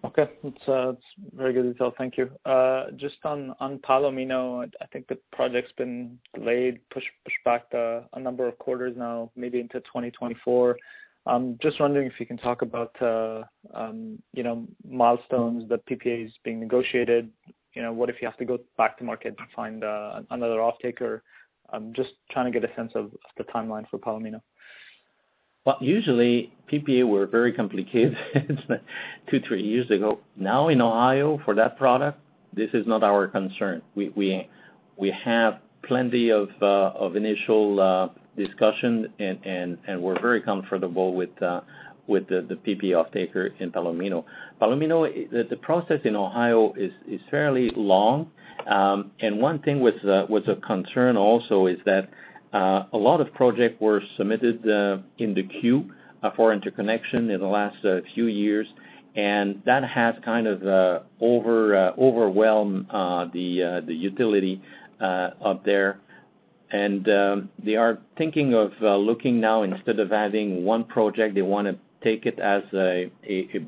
[0.05, 0.29] Okay.
[0.45, 1.03] It's
[1.35, 1.93] very good detail.
[1.97, 2.31] Thank you.
[2.45, 8.19] Uh, Just on on Palomino, I think the project's been delayed, pushed pushed back a
[8.19, 10.77] number of quarters now, maybe into 2024.
[11.27, 13.43] I'm Just wondering if you can talk about, uh,
[13.75, 17.31] um, you know, milestones, the PPAs being negotiated.
[17.75, 20.57] You know, what if you have to go back to market and find uh, another
[20.57, 21.21] offtaker?
[21.73, 24.41] I'm just trying to get a sense of the timeline for Palomino.
[25.65, 28.17] Well, usually, PPA were very complicated
[29.31, 30.21] 2, 3 years ago.
[30.37, 32.19] Now, in Ohio, for that product,
[32.53, 33.83] this is not our concern.
[33.95, 34.49] We we
[34.97, 41.31] we have plenty of uh, of initial uh, discussion, and we're very comfortable with
[42.19, 44.25] the PPA offtaker in Palomino.
[44.61, 48.31] Palomino, the process in Ohio is is fairly long.
[48.71, 52.09] Um, and one thing was uh, was a concern also is that
[52.53, 55.91] uh, a lot of projects were submitted uh, in the queue
[56.37, 57.77] for interconnection in the last
[58.15, 58.67] few years,
[59.17, 60.63] and that has kind of
[61.21, 62.87] over overwhelmed
[63.33, 64.61] the the utility
[65.01, 66.01] up there.
[66.73, 71.67] And um, they are thinking of looking now, instead of having one project, they want
[71.67, 73.11] to take it as a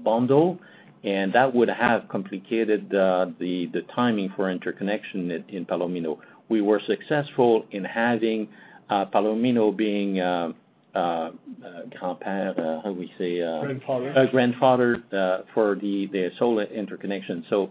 [0.05, 0.59] bundle,
[1.05, 6.19] and that would have complicated the the timing for interconnection in Palomino.
[6.49, 8.49] We were successful in having
[8.91, 10.53] uh, Palomino being uh,
[10.95, 11.31] uh,
[11.99, 13.39] grandfather, how we say?
[13.39, 14.29] Grandfather.
[14.31, 17.45] Grandfather for the the solar interconnection.
[17.49, 17.71] So,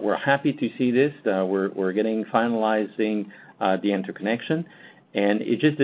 [0.00, 1.12] we're happy to see this.
[1.24, 3.26] We're getting finalizing
[3.60, 4.64] the interconnection,
[5.14, 5.78] and it just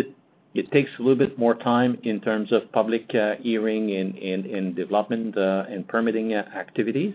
[0.71, 5.65] takes a little bit more time in terms of public uh, hearing and development uh,
[5.69, 7.13] and permitting uh, activities.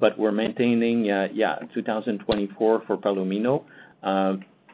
[0.00, 3.64] But we're maintaining yeah, 2024 for Palomino.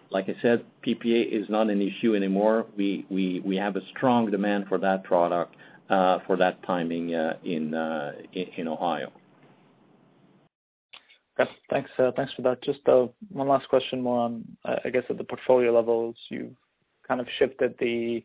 [0.09, 2.67] Like I said, PPA is not an issue anymore.
[2.77, 5.55] We we have a strong demand for that product
[5.89, 7.75] for that timing uh in
[8.69, 9.13] Ohio.
[11.39, 11.51] Okay.
[11.69, 12.63] Thanks, thanks for that.
[12.63, 16.17] Just one last question more on, I guess, at the portfolio levels.
[16.31, 16.55] You've
[17.07, 18.23] kind of shifted the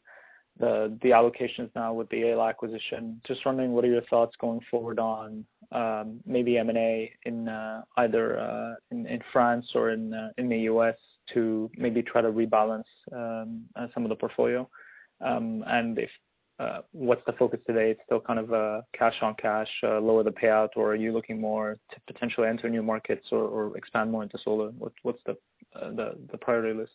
[1.10, 3.22] allocations now with the AELA acquisition.
[3.28, 8.40] Just wondering, what are your thoughts going forward on um, maybe M&A in uh, either
[8.40, 10.96] uh, in France or in uh, the U.S.
[11.34, 13.64] to maybe try to rebalance um,
[13.94, 14.70] some of the portfolio?
[15.22, 16.10] Um, and if
[16.92, 17.92] what's the focus today?
[17.92, 21.78] It's still kind of cash on cash, lower the payout, or are you looking more
[21.92, 24.70] to potentially enter new markets or expand more into solar?
[25.02, 25.38] What's the
[25.76, 25.92] uh
[26.32, 26.92] the priority list?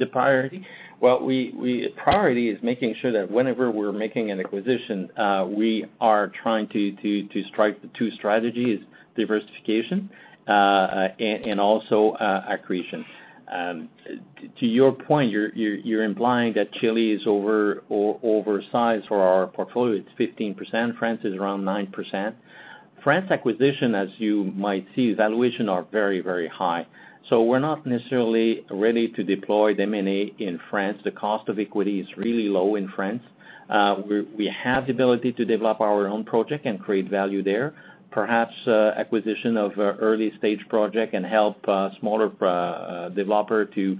[0.00, 0.66] The priority?
[1.00, 5.84] Well, we, we priority is making sure that whenever we're making an acquisition, uh, we
[6.00, 8.80] are trying to to, to strike the two strategies,
[9.14, 10.08] diversification,
[10.48, 13.04] uh, and also uh, accretion.
[13.52, 13.88] Um,
[14.60, 19.48] To your point, you're you're, you're implying that Chile is over or oversized for our
[19.48, 20.02] portfolio.
[20.02, 20.98] It's 15%.
[20.98, 22.34] France is around 9%.
[23.04, 26.86] France acquisition, as you might see, valuation are very, very high.
[27.28, 30.98] So we're not necessarily ready to deploy the M&A in France.
[31.04, 33.22] The cost of equity is really low in France.
[33.68, 33.96] Uh,
[34.36, 37.72] we have the ability to develop our own project and create value there.
[38.10, 42.28] Perhaps uh, acquisition of early-stage project and help uh, smaller
[43.14, 43.96] developer to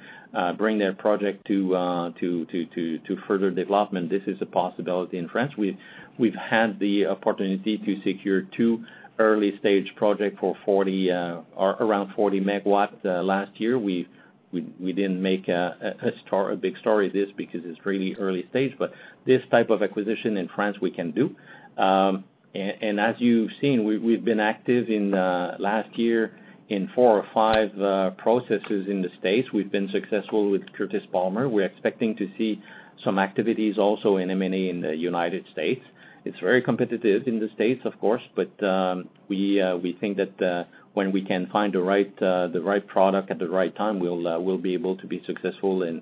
[0.58, 4.10] bring their project to to, to, to further development.
[4.10, 5.52] This is a possibility in France.
[5.56, 8.84] We've had the opportunity to secure two
[9.20, 13.78] early-stage project for 40 or around 40 MW last year.
[13.78, 14.08] We
[14.52, 18.92] we didn't make a big story of this because it's really early stage, but
[19.24, 21.36] this type of acquisition in France we can do.
[21.80, 26.32] Um, and as you've seen, we've been active in uh, last year
[26.68, 29.48] in four or five uh, processes in the States.
[29.52, 31.48] We've been successful with Curtis Palmer.
[31.48, 32.60] We're expecting to see
[33.04, 35.82] some activities also in M&A in the United States.
[36.24, 40.42] It's very competitive in the States, of course, but um, we uh, we think that
[40.42, 40.64] uh,
[40.94, 44.26] when we can find the right uh, the right product at the right time, we'll
[44.28, 45.96] uh, we'll be able to be successful in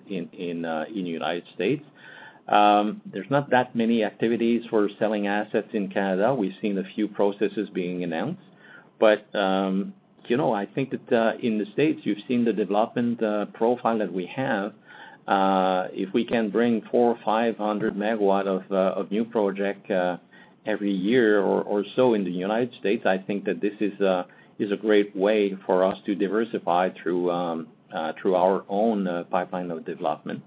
[0.64, 1.84] uh in the United States.
[2.48, 6.34] Um, there's not that many activities for selling assets in Canada.
[6.34, 8.40] We've seen a few processes being announced.
[8.98, 9.94] But, um,
[10.28, 13.98] you know, I think that uh, in the States, you've seen the development uh, profile
[13.98, 14.72] that we have.
[15.28, 19.90] Uh, if we can bring four or 500 megawatt of, of new project
[20.66, 24.26] every year or, so in the United States, I think that this is a,
[24.80, 30.42] great way for us to diversify through, um, our own pipeline of development.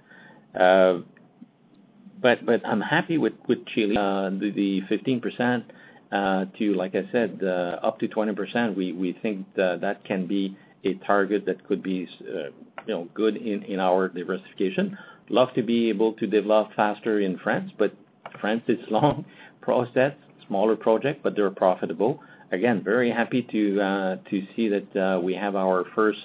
[2.22, 3.34] But I'm happy with
[3.74, 3.96] Chile.
[3.98, 5.64] Uh, the, the 15%
[6.12, 8.76] uh, to like I said uh, up to 20%.
[8.76, 12.50] We think that can be a target that could be uh,
[12.88, 14.98] you know good in our diversification.
[15.30, 17.94] Love to be able to develop faster in France, but
[18.40, 19.26] France is long
[19.62, 20.14] process,
[20.48, 22.20] smaller project, but they're profitable.
[22.52, 26.20] Again, very happy to uh, to see that uh, we have our first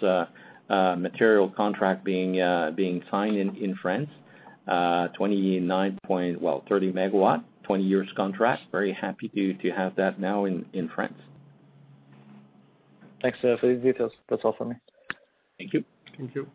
[0.69, 2.33] material contract being
[2.77, 4.09] being signed in France.
[4.67, 8.63] Uh, 29 point, well, 30 megawatt, 20 years contract.
[8.73, 11.15] Very happy to have that now in France.
[13.23, 14.13] Thanks uh, for the details.
[14.29, 14.77] That's all for me.
[15.59, 15.85] Thank you.
[16.17, 16.47] Thank you.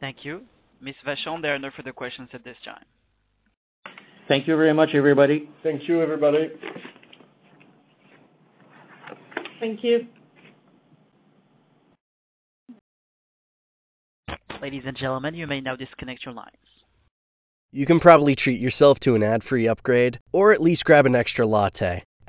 [0.00, 0.42] Thank you.
[0.80, 0.94] Ms.
[1.06, 2.84] Vachon, there are no further questions at this time.
[4.28, 5.48] Thank you very much, everybody.
[5.62, 6.48] Thank you, everybody.
[9.58, 10.06] Thank you.
[14.62, 16.54] Ladies and gentlemen, you may now disconnect your lines.
[17.72, 21.14] You can probably treat yourself to an ad free upgrade, or at least grab an
[21.14, 22.04] extra latte.